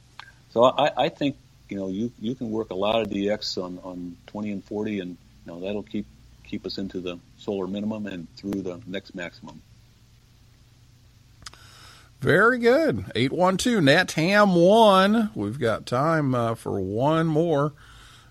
so 0.51 0.63
I, 0.63 1.05
I 1.05 1.09
think 1.09 1.35
you 1.69 1.77
know 1.77 1.87
you 1.87 2.11
you 2.19 2.35
can 2.35 2.51
work 2.51 2.71
a 2.71 2.75
lot 2.75 3.01
of 3.01 3.09
DX 3.09 3.61
on, 3.61 3.79
on 3.83 4.15
20 4.27 4.51
and 4.51 4.63
40, 4.63 4.99
and 4.99 5.09
you 5.09 5.17
know 5.51 5.59
that'll 5.59 5.83
keep 5.83 6.05
keep 6.53 6.67
us 6.67 6.77
into 6.77 6.99
the 6.99 7.17
solar 7.35 7.65
minimum 7.65 8.05
and 8.05 8.27
through 8.35 8.61
the 8.61 8.79
next 8.85 9.15
maximum. 9.15 9.59
Very 12.21 12.59
good. 12.59 13.11
812 13.15 13.83
Net 13.83 14.11
Ham 14.11 14.53
1. 14.53 15.31
We've 15.33 15.59
got 15.59 15.87
time 15.87 16.35
uh, 16.35 16.53
for 16.53 16.79
one 16.79 17.25
more. 17.25 17.73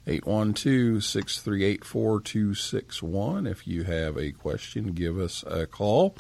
812 0.07 1.03
638 1.03 1.85
4261. 1.85 3.49
If 3.49 3.67
you 3.67 3.83
have 3.83 4.17
a 4.17 4.31
question, 4.31 4.93
give 4.93 5.19
us 5.19 5.43
a 5.45 5.67
call 5.67 6.17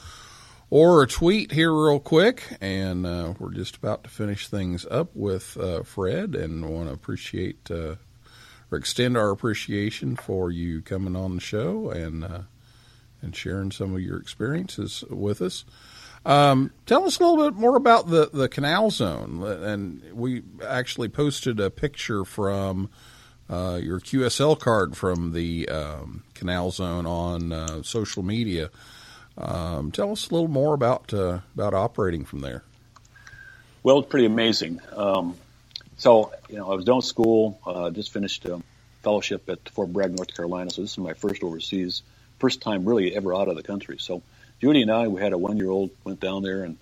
or 0.70 1.04
a 1.04 1.06
tweet 1.06 1.52
here, 1.52 1.72
real 1.72 2.00
quick. 2.00 2.42
And 2.60 3.06
uh, 3.06 3.34
we're 3.38 3.54
just 3.54 3.76
about 3.76 4.02
to 4.02 4.10
finish 4.10 4.48
things 4.48 4.84
up 4.90 5.14
with 5.14 5.56
uh, 5.56 5.84
Fred 5.84 6.34
and 6.34 6.68
want 6.68 6.88
to 6.88 6.94
appreciate 6.94 7.70
uh, 7.70 7.94
or 8.72 8.78
extend 8.78 9.16
our 9.16 9.30
appreciation 9.30 10.16
for 10.16 10.50
you 10.50 10.80
coming 10.80 11.14
on 11.14 11.34
the 11.34 11.40
show 11.40 11.90
and, 11.90 12.24
uh, 12.24 12.40
and 13.20 13.36
sharing 13.36 13.70
some 13.70 13.94
of 13.94 14.00
your 14.00 14.18
experiences 14.18 15.04
with 15.10 15.42
us. 15.42 15.64
Um, 16.24 16.70
tell 16.86 17.04
us 17.04 17.18
a 17.18 17.24
little 17.24 17.50
bit 17.50 17.60
more 17.60 17.76
about 17.76 18.08
the, 18.08 18.30
the 18.32 18.48
canal 18.48 18.90
zone. 18.90 19.42
And 19.42 20.02
we 20.14 20.42
actually 20.66 21.08
posted 21.08 21.60
a 21.60 21.68
picture 21.70 22.24
from 22.24 22.88
uh, 23.50 23.78
your 23.82 24.00
QSL 24.00 24.58
card 24.58 24.96
from 24.96 25.32
the 25.32 25.68
um, 25.68 26.22
canal 26.34 26.70
zone 26.70 27.04
on 27.04 27.52
uh, 27.52 27.82
social 27.82 28.22
media. 28.22 28.70
Um, 29.36 29.90
tell 29.90 30.12
us 30.12 30.30
a 30.30 30.34
little 30.34 30.48
more 30.48 30.74
about 30.74 31.12
uh, 31.12 31.40
about 31.54 31.74
operating 31.74 32.24
from 32.24 32.40
there. 32.40 32.62
Well, 33.82 33.98
it's 33.98 34.08
pretty 34.08 34.26
amazing. 34.26 34.80
Um, 35.92 35.98
so, 35.98 36.32
you 36.48 36.56
know, 36.56 36.70
I 36.70 36.74
was 36.74 36.84
done 36.84 37.02
school, 37.02 37.58
uh, 37.66 37.90
just 37.90 38.12
finished 38.12 38.44
a 38.46 38.62
fellowship 39.02 39.48
at 39.48 39.68
Fort 39.68 39.92
Bragg, 39.92 40.14
North 40.14 40.34
Carolina. 40.34 40.70
So 40.70 40.82
this 40.82 40.92
is 40.92 40.98
my 40.98 41.14
first 41.14 41.42
overseas, 41.42 42.02
first 42.38 42.60
time 42.60 42.84
really 42.84 43.14
ever 43.14 43.34
out 43.34 43.48
of 43.48 43.56
the 43.56 43.62
country. 43.62 43.98
So 43.98 44.22
Judy 44.60 44.82
and 44.82 44.90
I, 44.90 45.08
we 45.08 45.20
had 45.20 45.32
a 45.32 45.38
one-year-old, 45.38 45.90
went 46.04 46.20
down 46.20 46.42
there, 46.42 46.64
and 46.64 46.78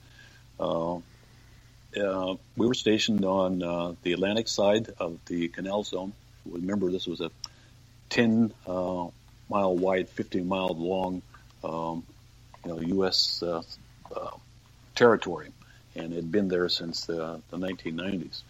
uh, 0.58 0.96
uh, 0.96 2.36
we 2.56 2.66
were 2.66 2.74
stationed 2.74 3.24
on 3.24 3.62
uh, 3.62 3.94
the 4.02 4.12
Atlantic 4.12 4.48
side 4.48 4.88
of 4.98 5.18
the 5.26 5.48
canal 5.48 5.82
zone. 5.82 6.12
Remember, 6.44 6.90
this 6.90 7.06
was 7.06 7.20
a 7.20 7.30
10 8.10 8.52
uh, 8.66 9.06
mile 9.48 9.76
wide, 9.76 10.08
15 10.10 10.46
mile 10.46 10.74
long, 10.74 11.22
um, 11.64 12.04
you 12.64 12.70
know, 12.70 12.80
U.S. 12.80 13.42
Uh, 13.42 13.62
uh, 14.14 14.30
territory, 14.94 15.48
and 15.94 16.12
had 16.12 16.30
been 16.30 16.48
there 16.48 16.68
since 16.68 17.06
the 17.06 17.40
1990s. 17.52 18.42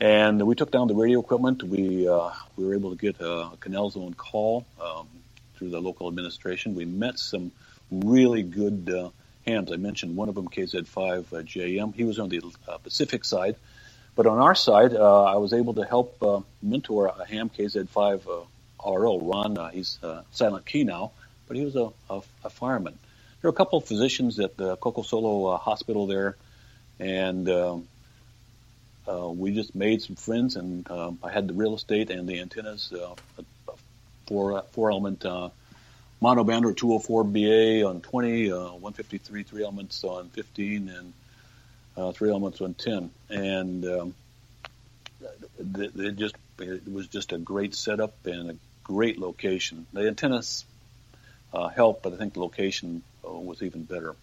And 0.00 0.46
we 0.46 0.54
took 0.54 0.70
down 0.70 0.86
the 0.86 0.94
radio 0.94 1.20
equipment. 1.20 1.62
We 1.62 2.08
uh, 2.08 2.30
we 2.56 2.64
were 2.64 2.74
able 2.74 2.90
to 2.90 2.96
get 2.96 3.20
a 3.20 3.50
canal 3.58 3.90
zone 3.90 4.14
call 4.14 4.64
um, 4.80 5.08
through 5.56 5.70
the 5.70 5.80
local 5.80 6.06
administration. 6.06 6.76
We 6.76 6.84
met 6.84 7.18
some 7.18 7.50
really 7.90 8.44
good 8.44 8.88
uh, 8.88 9.10
hams. 9.44 9.72
I 9.72 9.76
mentioned 9.76 10.14
one 10.14 10.28
of 10.28 10.36
them, 10.36 10.48
KZ5 10.48 11.32
uh. 11.32 11.92
He 11.92 12.04
was 12.04 12.18
on 12.20 12.28
the 12.28 12.42
uh, 12.68 12.78
Pacific 12.78 13.24
side, 13.24 13.56
but 14.14 14.26
on 14.26 14.38
our 14.38 14.54
side, 14.54 14.94
uh, 14.94 15.24
I 15.24 15.36
was 15.36 15.52
able 15.52 15.74
to 15.74 15.84
help 15.84 16.22
uh, 16.22 16.40
mentor 16.62 17.06
a 17.06 17.26
ham 17.26 17.50
KZ5 17.50 18.46
uh, 18.84 18.90
RO. 18.90 19.18
Ron, 19.18 19.58
uh, 19.58 19.68
he's 19.70 19.98
uh, 20.02 20.22
silent 20.30 20.64
key 20.64 20.84
now, 20.84 21.10
but 21.48 21.56
he 21.56 21.64
was 21.64 21.74
a, 21.74 21.90
a, 22.08 22.20
a 22.44 22.50
fireman. 22.50 22.96
There 23.40 23.50
were 23.50 23.54
a 23.54 23.56
couple 23.56 23.78
of 23.78 23.86
physicians 23.86 24.38
at 24.38 24.56
the 24.56 24.76
Coco 24.76 25.02
Solo 25.02 25.46
uh, 25.46 25.56
Hospital 25.56 26.06
there, 26.06 26.36
and 27.00 27.48
um, 27.48 27.88
uh, 29.08 29.28
we 29.28 29.52
just 29.52 29.74
made 29.74 30.02
some 30.02 30.16
friends. 30.16 30.56
And 30.56 30.88
um, 30.90 31.18
I 31.22 31.30
had 31.30 31.48
the 31.48 31.54
real 31.54 31.74
estate 31.74 32.10
and 32.10 32.28
the 32.28 32.40
antennas, 32.40 32.92
uh, 32.92 33.14
four 34.26 34.62
four 34.72 34.90
element 34.90 35.24
uh, 35.24 35.48
monoband 36.22 36.64
or 36.64 36.72
204 36.72 37.24
BA 37.24 37.86
on 37.86 38.00
20, 38.00 38.52
uh, 38.52 38.56
153 38.56 39.42
three 39.42 39.62
elements 39.62 40.04
on 40.04 40.28
15, 40.30 40.88
and 40.88 41.12
uh, 41.96 42.12
three 42.12 42.30
elements 42.30 42.60
on 42.60 42.74
tin, 42.74 43.10
and 43.28 43.84
um, 43.84 44.14
it 45.58 46.16
just 46.16 46.36
it 46.60 46.92
was 46.92 47.08
just 47.08 47.32
a 47.32 47.38
great 47.38 47.74
setup 47.74 48.14
and 48.26 48.50
a 48.50 48.56
great 48.84 49.18
location. 49.18 49.86
The 49.92 50.06
antennas 50.06 50.64
uh, 51.52 51.68
helped, 51.68 52.02
but 52.02 52.12
I 52.12 52.16
think 52.16 52.34
the 52.34 52.40
location 52.40 53.02
uh, 53.26 53.32
was 53.32 53.62
even 53.62 53.82
better. 53.82 54.14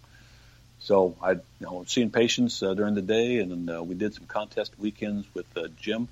So 0.85 1.15
I, 1.19 1.31
you 1.31 1.41
know, 1.61 1.83
seen 1.87 2.11
patients 2.11 2.61
uh, 2.61 2.75
during 2.75 2.93
the 2.93 3.01
day, 3.01 3.39
and 3.39 3.67
uh, 3.71 3.81
we 3.81 3.95
did 3.95 4.13
some 4.13 4.27
contest 4.27 4.77
weekends 4.77 5.25
with 5.33 5.47
uh, 5.57 5.67
Jim. 5.81 6.07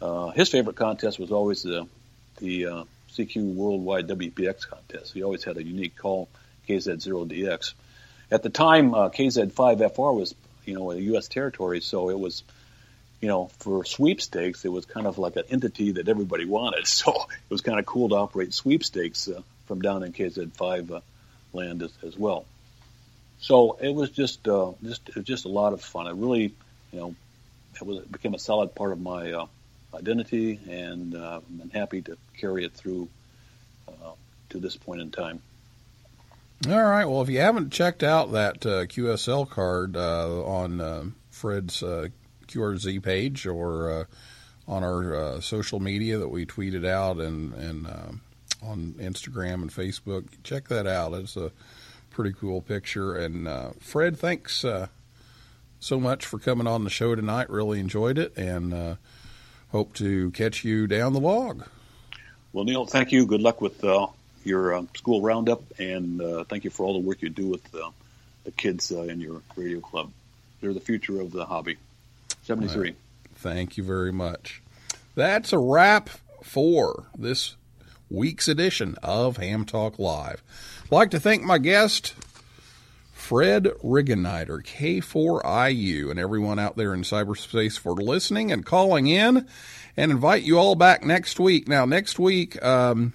Uh, 0.00 0.30
his 0.30 0.48
favorite 0.48 0.76
contest 0.76 1.18
was 1.18 1.30
always 1.30 1.62
the 1.62 1.86
the 2.38 2.66
uh, 2.66 2.84
CQ 3.10 3.54
Worldwide 3.54 4.08
WPX 4.08 4.66
contest. 4.66 5.12
He 5.12 5.22
always 5.22 5.44
had 5.44 5.58
a 5.58 5.62
unique 5.62 5.94
call, 5.94 6.30
KZ0DX. 6.70 7.74
At 8.30 8.42
the 8.42 8.48
time, 8.48 8.94
uh, 8.94 9.10
KZ5FR 9.10 10.16
was, 10.16 10.34
you 10.64 10.72
know, 10.72 10.90
a 10.90 10.96
U.S. 10.96 11.28
territory, 11.28 11.82
so 11.82 12.08
it 12.08 12.18
was, 12.18 12.44
you 13.20 13.28
know, 13.28 13.50
for 13.58 13.84
sweepstakes, 13.84 14.64
it 14.64 14.72
was 14.72 14.86
kind 14.86 15.06
of 15.06 15.18
like 15.18 15.36
an 15.36 15.44
entity 15.50 15.92
that 15.92 16.08
everybody 16.08 16.46
wanted. 16.46 16.86
So 16.86 17.12
it 17.12 17.50
was 17.50 17.60
kind 17.60 17.78
of 17.78 17.84
cool 17.84 18.08
to 18.08 18.14
operate 18.14 18.54
sweepstakes 18.54 19.28
from 19.66 19.82
down 19.82 20.02
in 20.02 20.14
KZ5 20.14 20.90
uh, 20.90 21.00
land 21.52 21.82
as, 21.82 21.92
as 22.02 22.16
well. 22.16 22.46
So 23.42 23.76
it 23.80 23.92
was 23.92 24.10
just, 24.10 24.46
uh, 24.46 24.70
just, 24.84 25.10
just 25.24 25.44
a 25.46 25.48
lot 25.48 25.72
of 25.72 25.82
fun. 25.82 26.06
It 26.06 26.14
really, 26.14 26.54
you 26.92 27.00
know, 27.00 27.14
it 27.74 27.82
was 27.84 27.98
it 27.98 28.12
became 28.12 28.34
a 28.34 28.38
solid 28.38 28.74
part 28.74 28.92
of 28.92 29.00
my 29.00 29.32
uh, 29.32 29.46
identity, 29.92 30.60
and 30.70 31.14
uh, 31.16 31.40
I'm 31.60 31.70
happy 31.70 32.02
to 32.02 32.16
carry 32.38 32.64
it 32.64 32.72
through 32.72 33.08
uh, 33.88 34.12
to 34.50 34.58
this 34.58 34.76
point 34.76 35.00
in 35.00 35.10
time. 35.10 35.42
All 36.68 36.80
right. 36.80 37.04
Well, 37.04 37.22
if 37.22 37.28
you 37.28 37.40
haven't 37.40 37.72
checked 37.72 38.04
out 38.04 38.30
that 38.32 38.64
uh, 38.64 38.86
QSL 38.86 39.50
card 39.50 39.96
uh, 39.96 40.44
on 40.44 41.14
Fred's 41.30 41.82
QRZ 41.82 43.02
page 43.02 43.44
or 43.44 44.06
on 44.68 44.84
our 44.84 45.40
social 45.40 45.80
media 45.80 46.18
that 46.18 46.28
we 46.28 46.46
tweeted 46.46 46.86
out 46.86 47.16
and 47.18 47.52
and 47.54 47.88
on 48.62 48.94
Instagram 49.00 49.54
and 49.54 49.72
Facebook, 49.72 50.28
check 50.44 50.68
that 50.68 50.86
out. 50.86 51.14
It's 51.14 51.36
a 51.36 51.50
pretty 52.12 52.32
cool 52.32 52.60
picture. 52.60 53.16
And 53.16 53.48
uh, 53.48 53.70
Fred, 53.80 54.18
thanks 54.18 54.64
uh, 54.64 54.88
so 55.80 55.98
much 55.98 56.26
for 56.26 56.38
coming 56.38 56.66
on 56.66 56.84
the 56.84 56.90
show 56.90 57.14
tonight. 57.14 57.50
Really 57.50 57.80
enjoyed 57.80 58.18
it, 58.18 58.36
and 58.36 58.72
uh, 58.72 58.94
hope 59.70 59.94
to 59.94 60.30
catch 60.32 60.64
you 60.64 60.86
down 60.86 61.12
the 61.12 61.20
log. 61.20 61.64
Well, 62.52 62.64
Neil, 62.64 62.86
thank 62.86 63.12
you. 63.12 63.26
Good 63.26 63.40
luck 63.40 63.60
with 63.60 63.82
uh, 63.82 64.08
your 64.44 64.74
uh, 64.74 64.82
school 64.94 65.22
roundup, 65.22 65.62
and 65.78 66.20
uh, 66.20 66.44
thank 66.44 66.64
you 66.64 66.70
for 66.70 66.84
all 66.84 66.92
the 66.92 67.06
work 67.06 67.22
you 67.22 67.30
do 67.30 67.46
with 67.46 67.74
uh, 67.74 67.90
the 68.44 68.50
kids 68.50 68.92
uh, 68.92 69.02
in 69.02 69.20
your 69.20 69.42
radio 69.56 69.80
club. 69.80 70.10
They're 70.60 70.74
the 70.74 70.80
future 70.80 71.20
of 71.20 71.32
the 71.32 71.46
hobby. 71.46 71.78
73. 72.42 72.94
Thank 73.36 73.76
you 73.76 73.84
very 73.84 74.12
much. 74.12 74.62
That's 75.14 75.52
a 75.52 75.58
wrap 75.58 76.10
for 76.42 77.06
this 77.16 77.56
week's 78.10 78.48
edition 78.48 78.96
of 79.02 79.38
Ham 79.38 79.64
Talk 79.64 79.98
Live. 79.98 80.42
I'd 80.92 80.96
like 80.96 81.10
to 81.12 81.20
thank 81.20 81.42
my 81.42 81.56
guest, 81.56 82.12
Fred 83.14 83.66
Regeniter, 83.82 84.58
K4IU, 84.58 86.10
and 86.10 86.20
everyone 86.20 86.58
out 86.58 86.76
there 86.76 86.92
in 86.92 87.00
cyberspace 87.00 87.78
for 87.78 87.94
listening 87.94 88.52
and 88.52 88.62
calling 88.62 89.06
in, 89.06 89.48
and 89.96 90.12
invite 90.12 90.42
you 90.42 90.58
all 90.58 90.74
back 90.74 91.02
next 91.02 91.40
week. 91.40 91.66
Now, 91.66 91.86
next 91.86 92.18
week, 92.18 92.62
um, 92.62 93.14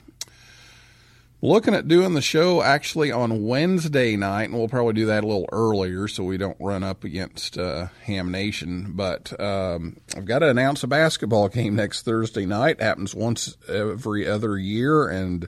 looking 1.40 1.76
at 1.76 1.88
doing 1.88 2.16
the 2.16 2.22
show 2.22 2.64
actually 2.64 3.12
on 3.12 3.46
Wednesday 3.46 4.16
night, 4.16 4.46
and 4.46 4.56
we'll 4.56 4.68
probably 4.68 4.94
do 4.94 5.06
that 5.06 5.24
a 5.24 5.28
little 5.28 5.48
earlier 5.52 6.08
so 6.08 6.24
we 6.24 6.38
don't 6.38 6.58
run 6.60 6.82
up 6.82 7.04
against 7.04 7.60
uh, 7.60 7.90
Ham 8.06 8.32
Nation. 8.32 8.94
But 8.96 9.40
um, 9.40 9.98
I've 10.16 10.26
got 10.26 10.40
to 10.40 10.50
announce 10.50 10.82
a 10.82 10.88
basketball 10.88 11.48
game 11.50 11.76
next 11.76 12.02
Thursday 12.02 12.48
night. 12.48 12.82
happens 12.82 13.14
once 13.14 13.56
every 13.70 14.28
other 14.28 14.58
year, 14.58 15.08
and 15.08 15.48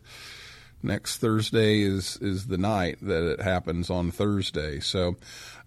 next 0.81 1.17
Thursday 1.17 1.81
is 1.81 2.17
is 2.21 2.47
the 2.47 2.57
night 2.57 2.97
that 3.01 3.31
it 3.31 3.41
happens 3.41 3.89
on 3.89 4.11
Thursday. 4.11 4.79
So 4.79 5.15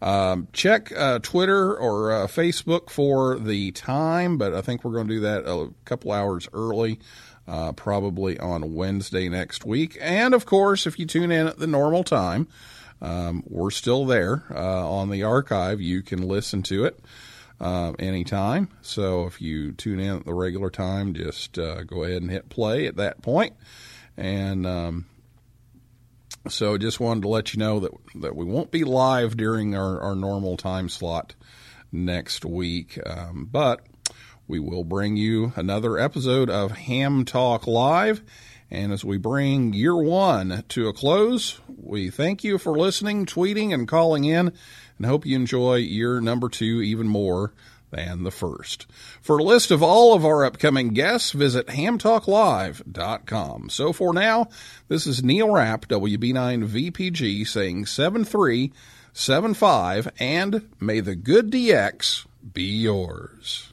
um, 0.00 0.48
check 0.52 0.92
uh, 0.96 1.18
Twitter 1.20 1.76
or 1.76 2.12
uh, 2.12 2.26
Facebook 2.26 2.90
for 2.90 3.38
the 3.38 3.72
time, 3.72 4.38
but 4.38 4.54
I 4.54 4.60
think 4.60 4.84
we're 4.84 4.92
going 4.92 5.08
to 5.08 5.14
do 5.14 5.20
that 5.20 5.46
a 5.46 5.72
couple 5.84 6.12
hours 6.12 6.48
early. 6.52 6.98
Uh, 7.48 7.72
probably 7.72 8.38
on 8.38 8.72
Wednesday 8.72 9.28
next 9.28 9.64
week. 9.64 9.98
And 10.00 10.32
of 10.32 10.46
course, 10.46 10.86
if 10.86 10.96
you 10.96 11.06
tune 11.06 11.32
in 11.32 11.48
at 11.48 11.58
the 11.58 11.66
normal 11.66 12.04
time, 12.04 12.46
um, 13.00 13.42
we're 13.48 13.72
still 13.72 14.06
there 14.06 14.44
uh, 14.48 14.88
on 14.88 15.10
the 15.10 15.24
archive. 15.24 15.80
You 15.80 16.02
can 16.02 16.22
listen 16.22 16.62
to 16.62 16.84
it 16.84 17.00
uh, 17.60 17.92
anytime. 17.98 18.68
So 18.82 19.26
if 19.26 19.40
you 19.40 19.72
tune 19.72 19.98
in 19.98 20.18
at 20.18 20.24
the 20.24 20.34
regular 20.34 20.70
time, 20.70 21.14
just 21.14 21.58
uh, 21.58 21.82
go 21.82 22.04
ahead 22.04 22.22
and 22.22 22.30
hit 22.30 22.48
play 22.48 22.86
at 22.86 22.96
that 22.96 23.22
point. 23.22 23.54
And 24.16 24.66
um, 24.66 25.06
so 26.48 26.76
just 26.76 27.00
wanted 27.00 27.22
to 27.22 27.28
let 27.28 27.54
you 27.54 27.58
know 27.58 27.80
that 27.80 27.92
that 28.16 28.36
we 28.36 28.44
won't 28.44 28.70
be 28.70 28.84
live 28.84 29.36
during 29.36 29.76
our, 29.76 30.00
our 30.00 30.14
normal 30.14 30.56
time 30.56 30.88
slot 30.88 31.34
next 31.90 32.44
week, 32.44 32.98
um, 33.06 33.48
but 33.50 33.86
we 34.48 34.58
will 34.58 34.84
bring 34.84 35.16
you 35.16 35.52
another 35.56 35.98
episode 35.98 36.50
of 36.50 36.72
Ham 36.72 37.24
Talk 37.24 37.66
Live. 37.66 38.22
And 38.70 38.90
as 38.90 39.04
we 39.04 39.18
bring 39.18 39.74
year 39.74 39.94
one 39.94 40.64
to 40.68 40.88
a 40.88 40.94
close, 40.94 41.60
we 41.68 42.08
thank 42.08 42.42
you 42.42 42.56
for 42.56 42.76
listening, 42.76 43.26
tweeting, 43.26 43.74
and 43.74 43.86
calling 43.86 44.24
in, 44.24 44.52
and 44.96 45.06
hope 45.06 45.26
you 45.26 45.36
enjoy 45.36 45.76
year 45.76 46.22
number 46.22 46.48
two 46.48 46.80
even 46.80 47.06
more 47.06 47.52
than 47.92 48.24
the 48.24 48.32
first. 48.32 48.86
For 49.20 49.38
a 49.38 49.44
list 49.44 49.70
of 49.70 49.82
all 49.82 50.14
of 50.14 50.24
our 50.24 50.44
upcoming 50.44 50.88
guests, 50.88 51.30
visit 51.30 51.68
hamtalklive.com. 51.68 53.70
So 53.70 53.92
for 53.92 54.12
now, 54.12 54.48
this 54.88 55.06
is 55.06 55.22
Neil 55.22 55.50
Rapp, 55.50 55.86
WB9VPG, 55.88 57.46
saying 57.46 57.86
7375, 57.86 60.08
and 60.18 60.68
may 60.80 60.98
the 61.00 61.14
good 61.14 61.52
DX 61.52 62.26
be 62.52 62.64
yours. 62.64 63.72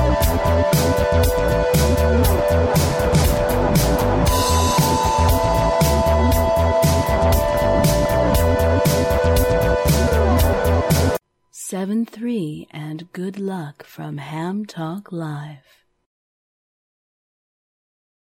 Seven 11.51 12.05
three 12.05 12.67
and 12.71 13.11
good 13.13 13.39
luck 13.39 13.83
from 13.83 14.17
Ham 14.17 14.65
Talk 14.65 15.11
Live. 15.11 15.80